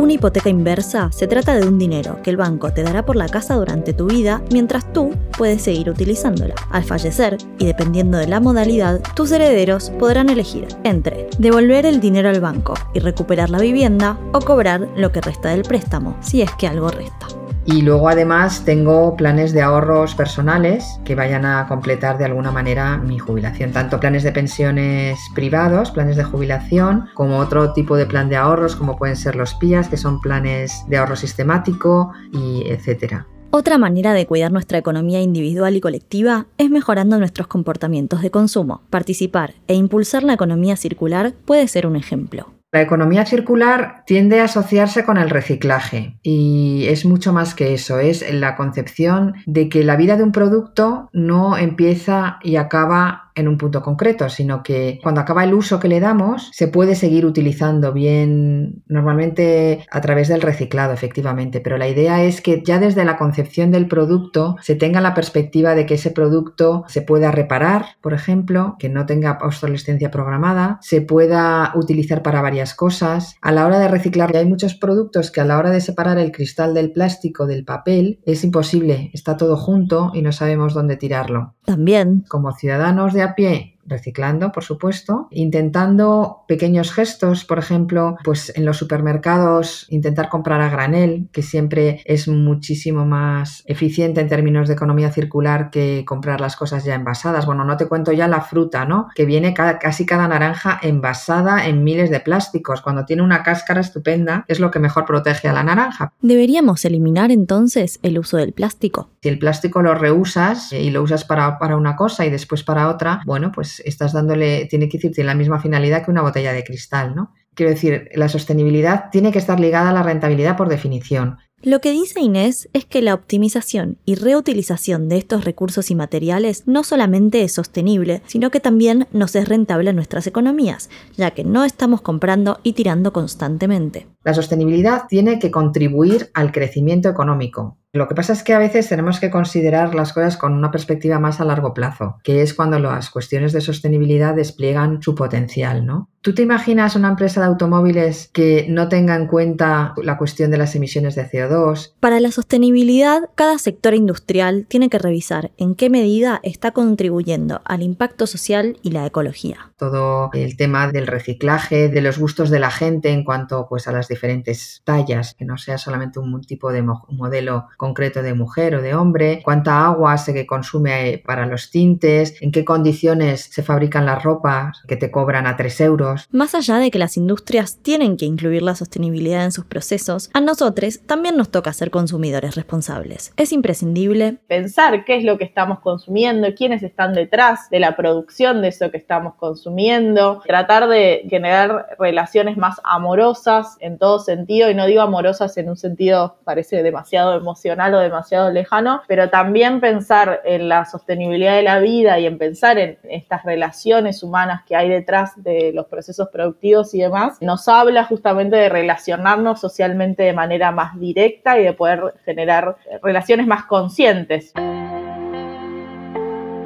Una 0.08 0.14
hipoteca 0.14 0.48
inversa 0.48 1.10
se 1.12 1.26
trata 1.26 1.54
de 1.54 1.68
un 1.68 1.78
dinero 1.78 2.22
que 2.22 2.30
el 2.30 2.38
banco 2.38 2.72
te 2.72 2.82
dará 2.82 3.04
por 3.04 3.14
la 3.14 3.28
casa 3.28 3.56
durante 3.56 3.92
tu 3.92 4.06
vida 4.06 4.42
mientras 4.50 4.90
tú 4.94 5.10
puedes 5.36 5.60
seguir 5.60 5.90
utilizándola. 5.90 6.54
Al 6.70 6.82
fallecer, 6.82 7.36
y 7.58 7.66
dependiendo 7.66 8.16
de 8.16 8.26
la 8.26 8.40
modalidad, 8.40 9.02
tus 9.14 9.32
herederos 9.32 9.90
podrán 9.98 10.30
elegir 10.30 10.66
entre 10.82 11.28
devolver 11.36 11.84
el 11.84 12.00
dinero 12.00 12.30
al 12.30 12.40
banco 12.40 12.72
y 12.94 13.00
recuperar 13.00 13.50
la 13.50 13.58
vivienda 13.58 14.18
o 14.32 14.40
cobrar 14.40 14.88
lo 14.96 15.12
que 15.12 15.20
resta 15.20 15.50
del 15.50 15.60
préstamo, 15.60 16.16
si 16.22 16.40
es 16.40 16.50
que 16.52 16.68
algo 16.68 16.88
resta. 16.88 17.37
Y 17.70 17.82
luego 17.82 18.08
además 18.08 18.64
tengo 18.64 19.14
planes 19.14 19.52
de 19.52 19.60
ahorros 19.60 20.14
personales 20.14 20.98
que 21.04 21.14
vayan 21.14 21.44
a 21.44 21.66
completar 21.68 22.16
de 22.16 22.24
alguna 22.24 22.50
manera 22.50 22.96
mi 22.96 23.18
jubilación, 23.18 23.72
tanto 23.72 24.00
planes 24.00 24.22
de 24.22 24.32
pensiones 24.32 25.18
privados, 25.34 25.90
planes 25.90 26.16
de 26.16 26.24
jubilación, 26.24 27.10
como 27.12 27.36
otro 27.36 27.74
tipo 27.74 27.98
de 27.98 28.06
plan 28.06 28.30
de 28.30 28.36
ahorros 28.36 28.74
como 28.74 28.96
pueden 28.96 29.16
ser 29.16 29.36
los 29.36 29.52
PIAs, 29.52 29.90
que 29.90 29.98
son 29.98 30.18
planes 30.22 30.82
de 30.88 30.96
ahorro 30.96 31.14
sistemático 31.14 32.10
y 32.32 32.62
etcétera. 32.68 33.26
Otra 33.50 33.76
manera 33.76 34.14
de 34.14 34.26
cuidar 34.26 34.50
nuestra 34.50 34.78
economía 34.78 35.20
individual 35.20 35.76
y 35.76 35.82
colectiva 35.82 36.46
es 36.56 36.70
mejorando 36.70 37.18
nuestros 37.18 37.48
comportamientos 37.48 38.22
de 38.22 38.30
consumo. 38.30 38.80
Participar 38.88 39.52
e 39.66 39.74
impulsar 39.74 40.22
la 40.22 40.32
economía 40.32 40.76
circular 40.76 41.34
puede 41.44 41.68
ser 41.68 41.86
un 41.86 41.96
ejemplo. 41.96 42.57
La 42.70 42.82
economía 42.82 43.24
circular 43.24 44.02
tiende 44.04 44.40
a 44.40 44.44
asociarse 44.44 45.02
con 45.02 45.16
el 45.16 45.30
reciclaje 45.30 46.18
y 46.22 46.84
es 46.88 47.06
mucho 47.06 47.32
más 47.32 47.54
que 47.54 47.72
eso, 47.72 47.98
es 47.98 48.30
la 48.30 48.56
concepción 48.56 49.34
de 49.46 49.70
que 49.70 49.84
la 49.84 49.96
vida 49.96 50.18
de 50.18 50.22
un 50.22 50.32
producto 50.32 51.08
no 51.14 51.56
empieza 51.56 52.38
y 52.42 52.56
acaba 52.56 53.27
en 53.38 53.48
un 53.48 53.56
punto 53.56 53.82
concreto, 53.82 54.28
sino 54.28 54.62
que 54.62 54.98
cuando 55.02 55.20
acaba 55.20 55.44
el 55.44 55.54
uso 55.54 55.78
que 55.80 55.88
le 55.88 56.00
damos, 56.00 56.50
se 56.52 56.68
puede 56.68 56.94
seguir 56.94 57.24
utilizando 57.24 57.92
bien, 57.92 58.82
normalmente 58.86 59.86
a 59.90 60.00
través 60.00 60.28
del 60.28 60.42
reciclado, 60.42 60.92
efectivamente. 60.92 61.60
Pero 61.60 61.78
la 61.78 61.88
idea 61.88 62.22
es 62.22 62.40
que 62.40 62.62
ya 62.64 62.78
desde 62.78 63.04
la 63.04 63.16
concepción 63.16 63.70
del 63.70 63.88
producto 63.88 64.56
se 64.60 64.74
tenga 64.74 65.00
la 65.00 65.14
perspectiva 65.14 65.74
de 65.74 65.86
que 65.86 65.94
ese 65.94 66.10
producto 66.10 66.84
se 66.88 67.02
pueda 67.02 67.30
reparar, 67.30 67.86
por 68.00 68.12
ejemplo, 68.12 68.76
que 68.78 68.88
no 68.88 69.06
tenga 69.06 69.38
obsolescencia 69.40 70.10
programada, 70.10 70.78
se 70.82 71.00
pueda 71.00 71.72
utilizar 71.74 72.22
para 72.22 72.42
varias 72.42 72.74
cosas. 72.74 73.36
A 73.40 73.52
la 73.52 73.66
hora 73.66 73.78
de 73.78 73.88
reciclar, 73.88 74.36
hay 74.36 74.46
muchos 74.46 74.74
productos 74.74 75.30
que 75.30 75.40
a 75.40 75.44
la 75.44 75.58
hora 75.58 75.70
de 75.70 75.80
separar 75.80 76.18
el 76.18 76.32
cristal 76.32 76.74
del 76.74 76.92
plástico 76.92 77.46
del 77.46 77.64
papel 77.64 78.20
es 78.26 78.44
imposible, 78.44 79.10
está 79.14 79.36
todo 79.36 79.56
junto 79.56 80.10
y 80.14 80.22
no 80.22 80.32
sabemos 80.32 80.74
dónde 80.74 80.96
tirarlo. 80.96 81.54
También, 81.64 82.24
Como 82.28 82.52
ciudadanos 82.52 83.12
de 83.12 83.22
a 83.28 83.34
pie, 83.34 83.77
reciclando, 83.88 84.52
por 84.52 84.64
supuesto, 84.64 85.28
intentando 85.30 86.44
pequeños 86.46 86.92
gestos, 86.92 87.44
por 87.44 87.58
ejemplo, 87.58 88.16
pues 88.24 88.52
en 88.56 88.64
los 88.64 88.76
supermercados 88.76 89.86
intentar 89.88 90.28
comprar 90.28 90.60
a 90.60 90.68
granel, 90.70 91.28
que 91.32 91.42
siempre 91.42 92.02
es 92.04 92.28
muchísimo 92.28 93.04
más 93.06 93.62
eficiente 93.66 94.20
en 94.20 94.28
términos 94.28 94.68
de 94.68 94.74
economía 94.74 95.10
circular 95.10 95.70
que 95.70 96.04
comprar 96.06 96.40
las 96.40 96.56
cosas 96.56 96.84
ya 96.84 96.94
envasadas. 96.94 97.46
Bueno, 97.46 97.64
no 97.64 97.76
te 97.76 97.86
cuento 97.86 98.12
ya 98.12 98.28
la 98.28 98.40
fruta, 98.40 98.84
¿no? 98.84 99.08
Que 99.14 99.24
viene 99.24 99.54
cada- 99.54 99.78
casi 99.78 100.06
cada 100.06 100.28
naranja 100.28 100.78
envasada 100.82 101.66
en 101.66 101.84
miles 101.84 102.10
de 102.10 102.20
plásticos, 102.20 102.80
cuando 102.82 103.04
tiene 103.04 103.22
una 103.22 103.42
cáscara 103.42 103.80
estupenda, 103.80 104.44
es 104.48 104.60
lo 104.60 104.70
que 104.70 104.78
mejor 104.78 105.04
protege 105.04 105.48
a 105.48 105.52
la 105.52 105.62
naranja. 105.64 106.12
deberíamos 106.20 106.84
eliminar 106.84 107.30
entonces 107.30 107.98
el 108.02 108.18
uso 108.18 108.36
del 108.36 108.52
plástico. 108.52 109.08
Si 109.22 109.28
el 109.28 109.38
plástico 109.38 109.82
lo 109.82 109.94
reusas 109.94 110.72
eh, 110.72 110.82
y 110.82 110.90
lo 110.90 111.02
usas 111.02 111.24
para, 111.24 111.58
para 111.58 111.76
una 111.76 111.96
cosa 111.96 112.24
y 112.26 112.30
después 112.30 112.62
para 112.62 112.88
otra, 112.88 113.20
bueno, 113.26 113.50
pues 113.52 113.77
estás 113.84 114.12
dándole, 114.12 114.66
tiene 114.66 114.88
que 114.88 114.98
decir, 114.98 115.12
tiene 115.12 115.28
la 115.28 115.34
misma 115.34 115.60
finalidad 115.60 116.04
que 116.04 116.10
una 116.10 116.22
botella 116.22 116.52
de 116.52 116.64
cristal, 116.64 117.14
¿no? 117.14 117.32
Quiero 117.54 117.72
decir, 117.72 118.08
la 118.14 118.28
sostenibilidad 118.28 119.10
tiene 119.10 119.32
que 119.32 119.38
estar 119.38 119.58
ligada 119.58 119.90
a 119.90 119.92
la 119.92 120.04
rentabilidad 120.04 120.56
por 120.56 120.68
definición. 120.68 121.38
Lo 121.60 121.80
que 121.80 121.90
dice 121.90 122.20
Inés 122.20 122.68
es 122.72 122.84
que 122.84 123.02
la 123.02 123.14
optimización 123.14 123.98
y 124.04 124.14
reutilización 124.14 125.08
de 125.08 125.18
estos 125.18 125.44
recursos 125.44 125.90
y 125.90 125.96
materiales 125.96 126.62
no 126.68 126.84
solamente 126.84 127.42
es 127.42 127.52
sostenible, 127.52 128.22
sino 128.26 128.52
que 128.52 128.60
también 128.60 129.08
nos 129.10 129.34
es 129.34 129.48
rentable 129.48 129.90
en 129.90 129.96
nuestras 129.96 130.28
economías, 130.28 130.88
ya 131.16 131.32
que 131.32 131.42
no 131.42 131.64
estamos 131.64 132.00
comprando 132.00 132.60
y 132.62 132.74
tirando 132.74 133.12
constantemente. 133.12 134.06
La 134.22 134.34
sostenibilidad 134.34 135.08
tiene 135.08 135.40
que 135.40 135.50
contribuir 135.50 136.30
al 136.32 136.52
crecimiento 136.52 137.08
económico. 137.08 137.78
Lo 137.94 138.06
que 138.06 138.14
pasa 138.14 138.34
es 138.34 138.42
que 138.42 138.52
a 138.52 138.58
veces 138.58 138.88
tenemos 138.88 139.18
que 139.18 139.30
considerar 139.30 139.94
las 139.94 140.12
cosas 140.12 140.36
con 140.36 140.52
una 140.52 140.70
perspectiva 140.70 141.18
más 141.18 141.40
a 141.40 141.44
largo 141.46 141.72
plazo, 141.72 142.18
que 142.22 142.42
es 142.42 142.52
cuando 142.52 142.78
las 142.78 143.08
cuestiones 143.08 143.52
de 143.54 143.62
sostenibilidad 143.62 144.34
despliegan 144.34 145.02
su 145.02 145.14
potencial, 145.14 145.86
¿no? 145.86 146.10
¿Tú 146.20 146.34
te 146.34 146.42
imaginas 146.42 146.96
una 146.96 147.08
empresa 147.08 147.40
de 147.40 147.46
automóviles 147.46 148.28
que 148.34 148.66
no 148.68 148.88
tenga 148.88 149.14
en 149.14 149.26
cuenta 149.26 149.94
la 150.02 150.18
cuestión 150.18 150.50
de 150.50 150.58
las 150.58 150.74
emisiones 150.74 151.14
de 151.14 151.24
CO2? 151.30 151.94
Para 152.00 152.20
la 152.20 152.30
sostenibilidad, 152.32 153.30
cada 153.36 153.56
sector 153.56 153.94
industrial 153.94 154.66
tiene 154.68 154.90
que 154.90 154.98
revisar 154.98 155.52
en 155.56 155.74
qué 155.74 155.88
medida 155.88 156.40
está 156.42 156.72
contribuyendo 156.72 157.62
al 157.64 157.82
impacto 157.82 158.26
social 158.26 158.76
y 158.82 158.90
la 158.90 159.06
ecología. 159.06 159.72
Todo 159.78 160.28
el 160.34 160.56
tema 160.56 160.88
del 160.90 161.06
reciclaje, 161.06 161.88
de 161.88 162.02
los 162.02 162.18
gustos 162.18 162.50
de 162.50 162.58
la 162.58 162.70
gente 162.72 163.10
en 163.10 163.24
cuanto 163.24 163.66
pues 163.68 163.86
a 163.88 163.92
las 163.92 164.08
diferentes 164.08 164.82
tallas, 164.84 165.34
que 165.38 165.44
no 165.46 165.56
sea 165.56 165.78
solamente 165.78 166.18
un 166.18 166.42
tipo 166.42 166.72
de 166.72 166.82
mo- 166.82 167.06
modelo 167.08 167.68
concreto 167.78 168.22
de 168.22 168.34
mujer 168.34 168.74
o 168.74 168.82
de 168.82 168.94
hombre, 168.94 169.40
cuánta 169.44 169.86
agua 169.86 170.18
se 170.18 170.44
consume 170.46 171.10
eh, 171.10 171.22
para 171.24 171.46
los 171.46 171.70
tintes, 171.70 172.34
en 172.42 172.50
qué 172.50 172.64
condiciones 172.64 173.48
se 173.52 173.62
fabrican 173.62 174.04
las 174.04 174.22
ropas 174.22 174.82
que 174.88 174.96
te 174.96 175.12
cobran 175.12 175.46
a 175.46 175.56
3 175.56 175.80
euros. 175.82 176.26
Más 176.32 176.56
allá 176.56 176.78
de 176.78 176.90
que 176.90 176.98
las 176.98 177.16
industrias 177.16 177.78
tienen 177.80 178.16
que 178.16 178.26
incluir 178.26 178.62
la 178.62 178.74
sostenibilidad 178.74 179.44
en 179.44 179.52
sus 179.52 179.64
procesos, 179.64 180.28
a 180.34 180.40
nosotros 180.40 181.00
también 181.06 181.36
nos 181.36 181.50
toca 181.50 181.72
ser 181.72 181.92
consumidores 181.92 182.56
responsables. 182.56 183.32
Es 183.36 183.52
imprescindible 183.52 184.38
pensar 184.48 185.04
qué 185.04 185.16
es 185.16 185.24
lo 185.24 185.38
que 185.38 185.44
estamos 185.44 185.78
consumiendo, 185.78 186.48
quiénes 186.56 186.82
están 186.82 187.14
detrás 187.14 187.70
de 187.70 187.78
la 187.78 187.96
producción 187.96 188.60
de 188.60 188.68
eso 188.68 188.90
que 188.90 188.96
estamos 188.96 189.34
consumiendo, 189.36 190.42
tratar 190.44 190.88
de 190.88 191.26
generar 191.30 191.96
relaciones 191.96 192.56
más 192.56 192.80
amorosas 192.82 193.76
en 193.78 193.98
todo 193.98 194.18
sentido, 194.18 194.68
y 194.68 194.74
no 194.74 194.86
digo 194.86 195.00
amorosas 195.00 195.56
en 195.58 195.70
un 195.70 195.76
sentido 195.76 196.38
parece 196.44 196.82
demasiado 196.82 197.36
emocional 197.36 197.67
o 197.70 197.98
demasiado 197.98 198.50
lejano, 198.50 199.02
pero 199.06 199.30
también 199.30 199.80
pensar 199.80 200.40
en 200.44 200.68
la 200.68 200.84
sostenibilidad 200.84 201.54
de 201.54 201.62
la 201.62 201.78
vida 201.78 202.18
y 202.18 202.26
en 202.26 202.38
pensar 202.38 202.78
en 202.78 202.98
estas 203.04 203.44
relaciones 203.44 204.22
humanas 204.22 204.62
que 204.66 204.76
hay 204.76 204.88
detrás 204.88 205.32
de 205.42 205.72
los 205.74 205.86
procesos 205.86 206.28
productivos 206.28 206.94
y 206.94 207.00
demás, 207.00 207.38
nos 207.40 207.68
habla 207.68 208.04
justamente 208.04 208.56
de 208.56 208.68
relacionarnos 208.68 209.60
socialmente 209.60 210.22
de 210.22 210.32
manera 210.32 210.70
más 210.70 210.98
directa 210.98 211.58
y 211.58 211.64
de 211.64 211.72
poder 211.72 212.14
generar 212.24 212.76
relaciones 213.02 213.46
más 213.46 213.64
conscientes. 213.64 214.52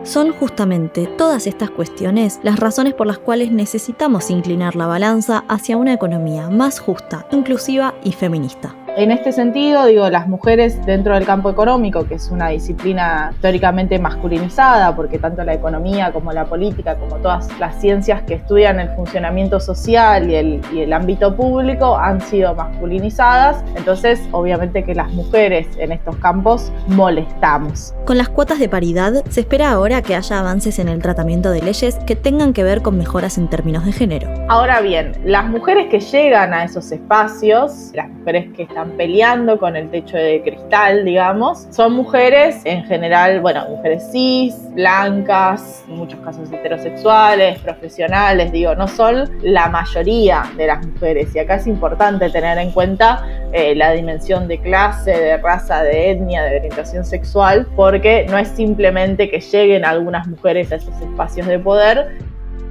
Son 0.04 0.32
justamente 0.32 1.06
todas 1.06 1.46
estas 1.46 1.70
cuestiones 1.70 2.40
las 2.42 2.58
razones 2.58 2.94
por 2.94 3.06
las 3.06 3.18
cuales 3.18 3.52
necesitamos 3.52 4.30
inclinar 4.30 4.74
la 4.74 4.86
balanza 4.86 5.44
hacia 5.48 5.76
una 5.76 5.92
economía 5.92 6.50
más 6.50 6.80
justa, 6.80 7.26
inclusiva 7.30 7.94
y 8.02 8.12
feminista. 8.12 8.74
En 8.94 9.10
este 9.10 9.32
sentido, 9.32 9.86
digo, 9.86 10.10
las 10.10 10.28
mujeres 10.28 10.84
dentro 10.84 11.14
del 11.14 11.24
campo 11.24 11.48
económico, 11.48 12.06
que 12.06 12.16
es 12.16 12.30
una 12.30 12.48
disciplina 12.48 13.30
históricamente 13.32 13.98
masculinizada, 13.98 14.94
porque 14.94 15.18
tanto 15.18 15.42
la 15.44 15.54
economía 15.54 16.12
como 16.12 16.30
la 16.30 16.44
política, 16.44 16.96
como 16.96 17.16
todas 17.16 17.48
las 17.58 17.80
ciencias 17.80 18.20
que 18.24 18.34
estudian 18.34 18.78
el 18.80 18.90
funcionamiento 18.90 19.60
social 19.60 20.28
y 20.28 20.34
el, 20.34 20.60
y 20.74 20.80
el 20.80 20.92
ámbito 20.92 21.34
público 21.34 21.96
han 21.96 22.20
sido 22.20 22.54
masculinizadas, 22.54 23.64
entonces 23.76 24.20
obviamente 24.30 24.84
que 24.84 24.94
las 24.94 25.10
mujeres 25.12 25.66
en 25.78 25.92
estos 25.92 26.16
campos 26.16 26.70
molestamos. 26.88 27.94
Con 28.04 28.18
las 28.18 28.28
cuotas 28.28 28.58
de 28.58 28.68
paridad, 28.68 29.24
se 29.30 29.40
espera 29.40 29.70
ahora 29.70 30.02
que 30.02 30.16
haya 30.16 30.38
avances 30.38 30.78
en 30.78 30.88
el 30.88 31.00
tratamiento 31.00 31.50
de 31.50 31.62
leyes 31.62 31.94
que 32.06 32.14
tengan 32.14 32.52
que 32.52 32.62
ver 32.62 32.82
con 32.82 32.98
mejoras 32.98 33.38
en 33.38 33.48
términos 33.48 33.86
de 33.86 33.92
género. 33.92 34.28
Ahora 34.50 34.82
bien, 34.82 35.12
las 35.24 35.48
mujeres 35.48 35.86
que 35.88 36.00
llegan 36.00 36.52
a 36.52 36.64
esos 36.64 36.92
espacios, 36.92 37.90
las 37.94 38.10
mujeres 38.10 38.52
que 38.54 38.64
están 38.64 38.81
peleando 38.90 39.58
con 39.58 39.76
el 39.76 39.90
techo 39.90 40.16
de 40.16 40.42
cristal, 40.42 41.04
digamos, 41.04 41.66
son 41.70 41.92
mujeres 41.94 42.62
en 42.64 42.84
general, 42.84 43.40
bueno, 43.40 43.66
mujeres 43.68 44.08
cis, 44.12 44.54
blancas, 44.74 45.84
en 45.88 45.96
muchos 45.96 46.20
casos 46.20 46.50
heterosexuales, 46.52 47.58
profesionales, 47.60 48.52
digo, 48.52 48.74
no 48.74 48.88
son 48.88 49.30
la 49.42 49.68
mayoría 49.68 50.44
de 50.56 50.66
las 50.66 50.86
mujeres. 50.86 51.34
Y 51.34 51.38
acá 51.38 51.56
es 51.56 51.66
importante 51.66 52.30
tener 52.30 52.58
en 52.58 52.70
cuenta 52.70 53.26
eh, 53.52 53.74
la 53.74 53.92
dimensión 53.92 54.48
de 54.48 54.60
clase, 54.60 55.10
de 55.10 55.36
raza, 55.36 55.82
de 55.82 56.10
etnia, 56.10 56.42
de 56.42 56.56
orientación 56.56 57.04
sexual, 57.04 57.66
porque 57.76 58.26
no 58.30 58.38
es 58.38 58.48
simplemente 58.48 59.30
que 59.30 59.40
lleguen 59.40 59.84
algunas 59.84 60.26
mujeres 60.26 60.72
a 60.72 60.76
esos 60.76 61.00
espacios 61.00 61.46
de 61.46 61.58
poder, 61.58 62.18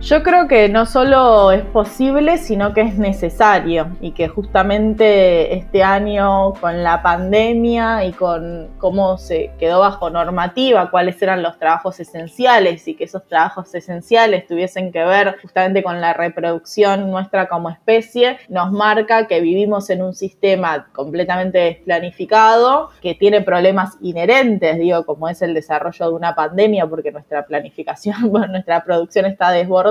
yo 0.02 0.24
creo 0.24 0.48
que 0.48 0.68
no 0.68 0.88
solo 0.88 1.52
es 1.52 1.64
posible, 1.64 2.40
sino 2.40 2.74
que 2.74 2.82
es 2.82 2.98
necesario 2.98 3.96
y 4.02 4.14
que 4.14 4.28
justamente 4.28 5.56
este 5.56 5.84
año 5.84 6.54
con 6.54 6.84
la 6.84 7.04
pandemia 7.04 8.04
y 8.06 8.12
con 8.12 8.72
cómo 8.80 9.20
se 9.20 9.52
quedó 9.60 9.82
bajo 9.82 10.10
normativa, 10.10 10.90
cuáles 10.90 11.22
eran 11.22 11.44
los 11.44 11.60
trabajos 11.60 12.00
esenciales 12.00 12.88
y 12.88 12.96
que 12.96 13.04
esos 13.04 13.28
trabajos 13.28 13.76
esenciales 13.76 14.48
tuviesen 14.48 14.92
que 14.92 15.04
ver 15.04 15.38
justamente 15.40 15.84
con 15.84 16.02
la 16.02 16.14
reproducción 16.14 17.12
nuestra 17.12 17.48
como 17.48 17.70
especie, 17.70 18.40
nos 18.50 18.72
marca 18.72 19.28
que 19.28 19.40
vivimos 19.40 19.92
en 19.92 20.02
un 20.02 20.16
sistema 20.16 20.88
completamente 20.94 21.60
desplanificado, 21.60 22.90
que 23.02 23.14
tiene 23.14 23.42
problemas 23.42 23.98
inherentes, 24.02 24.80
digo, 24.80 25.06
como 25.06 25.30
es 25.30 25.44
el 25.44 25.54
desarrollo 25.54 26.08
de 26.10 26.16
una 26.16 26.34
pandemia, 26.34 26.88
porque 26.88 27.12
nuestra 27.12 27.46
planificación, 27.46 28.32
nuestra 28.50 28.84
producción 28.84 29.28
está 29.28 29.52
desbordada 29.52 29.91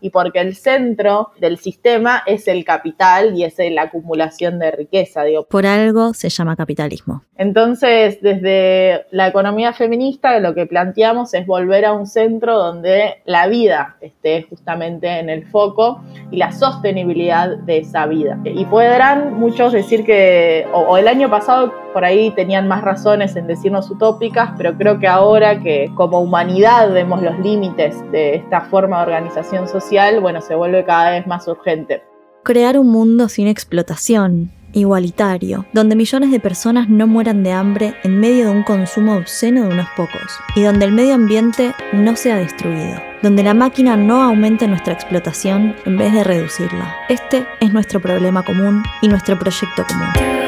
y 0.00 0.10
porque 0.10 0.40
el 0.40 0.54
centro 0.54 1.30
del 1.40 1.58
sistema 1.58 2.22
es 2.26 2.48
el 2.48 2.64
capital 2.64 3.36
y 3.36 3.44
es 3.44 3.54
la 3.58 3.82
acumulación 3.82 4.58
de 4.58 4.70
riqueza, 4.70 5.24
digo. 5.24 5.44
Por 5.44 5.66
algo 5.66 6.14
se 6.14 6.28
llama 6.28 6.56
capitalismo. 6.56 7.22
Entonces, 7.36 8.20
desde 8.20 9.06
la 9.10 9.28
economía 9.28 9.72
feminista, 9.72 10.38
lo 10.38 10.54
que 10.54 10.66
planteamos 10.66 11.34
es 11.34 11.46
volver 11.46 11.84
a 11.84 11.92
un 11.92 12.06
centro 12.06 12.58
donde 12.58 13.22
la 13.24 13.46
vida 13.48 13.96
esté 14.00 14.46
justamente 14.48 15.18
en 15.18 15.28
el 15.28 15.46
foco 15.46 16.02
y 16.30 16.36
la 16.36 16.52
sostenibilidad 16.52 17.56
de 17.58 17.78
esa 17.78 18.06
vida. 18.06 18.38
Y 18.44 18.64
podrán 18.66 19.34
muchos 19.34 19.72
decir 19.72 20.04
que, 20.04 20.66
o, 20.72 20.80
o 20.80 20.96
el 20.98 21.08
año 21.08 21.30
pasado 21.30 21.72
por 21.92 22.04
ahí 22.04 22.30
tenían 22.30 22.68
más 22.68 22.82
razones 22.82 23.36
en 23.36 23.46
decirnos 23.46 23.90
utópicas, 23.90 24.50
pero 24.56 24.76
creo 24.76 24.98
que 24.98 25.06
ahora 25.06 25.60
que 25.60 25.90
como 25.94 26.20
humanidad 26.20 26.92
vemos 26.92 27.22
los 27.22 27.38
límites 27.40 28.00
de 28.10 28.36
esta 28.36 28.62
forma 28.62 29.00
de 29.00 29.06
organización 29.12 29.68
social, 29.68 30.20
bueno, 30.20 30.40
se 30.40 30.54
vuelve 30.54 30.84
cada 30.84 31.10
vez 31.10 31.26
más 31.26 31.46
urgente. 31.46 32.02
Crear 32.42 32.78
un 32.78 32.88
mundo 32.88 33.28
sin 33.28 33.46
explotación, 33.46 34.50
igualitario, 34.72 35.66
donde 35.72 35.94
millones 35.94 36.30
de 36.30 36.40
personas 36.40 36.88
no 36.88 37.06
mueran 37.06 37.42
de 37.42 37.52
hambre 37.52 37.94
en 38.02 38.18
medio 38.18 38.46
de 38.46 38.50
un 38.52 38.62
consumo 38.62 39.16
obsceno 39.16 39.62
de 39.62 39.74
unos 39.74 39.88
pocos, 39.96 40.40
y 40.56 40.62
donde 40.62 40.86
el 40.86 40.92
medio 40.92 41.14
ambiente 41.14 41.74
no 41.92 42.16
sea 42.16 42.36
destruido, 42.36 43.00
donde 43.22 43.42
la 43.42 43.54
máquina 43.54 43.96
no 43.96 44.22
aumente 44.22 44.66
nuestra 44.66 44.94
explotación 44.94 45.76
en 45.84 45.98
vez 45.98 46.12
de 46.12 46.24
reducirla. 46.24 46.96
Este 47.08 47.46
es 47.60 47.72
nuestro 47.72 48.00
problema 48.00 48.42
común 48.42 48.82
y 49.02 49.08
nuestro 49.08 49.38
proyecto 49.38 49.84
común. 49.86 50.41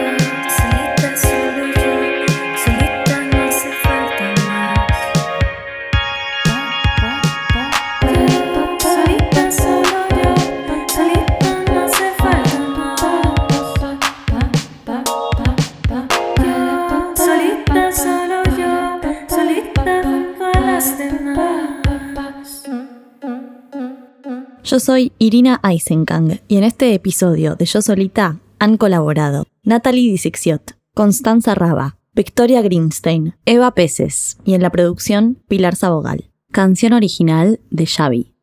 Yo 24.75 24.81
soy 24.81 25.13
Irina 25.21 25.61
Eisenkang 25.63 26.41
y 26.49 26.57
en 26.57 26.65
este 26.65 26.95
episodio 26.95 27.55
de 27.55 27.65
Yo 27.65 27.81
Solita 27.81 28.41
han 28.59 28.77
colaborado 28.77 29.47
Natalie 29.63 30.11
Disixiot, 30.11 30.73
Constanza 30.95 31.55
Raba, 31.55 31.97
Victoria 32.13 32.61
Greenstein, 32.61 33.37
Eva 33.45 33.73
Peces 33.73 34.37
y 34.45 34.55
en 34.55 34.63
la 34.63 34.71
producción 34.71 35.41
Pilar 35.47 35.77
Sabogal. 35.77 36.33
Canción 36.51 36.93
original 36.93 37.61
de 37.71 37.87
Xavi. 37.87 38.34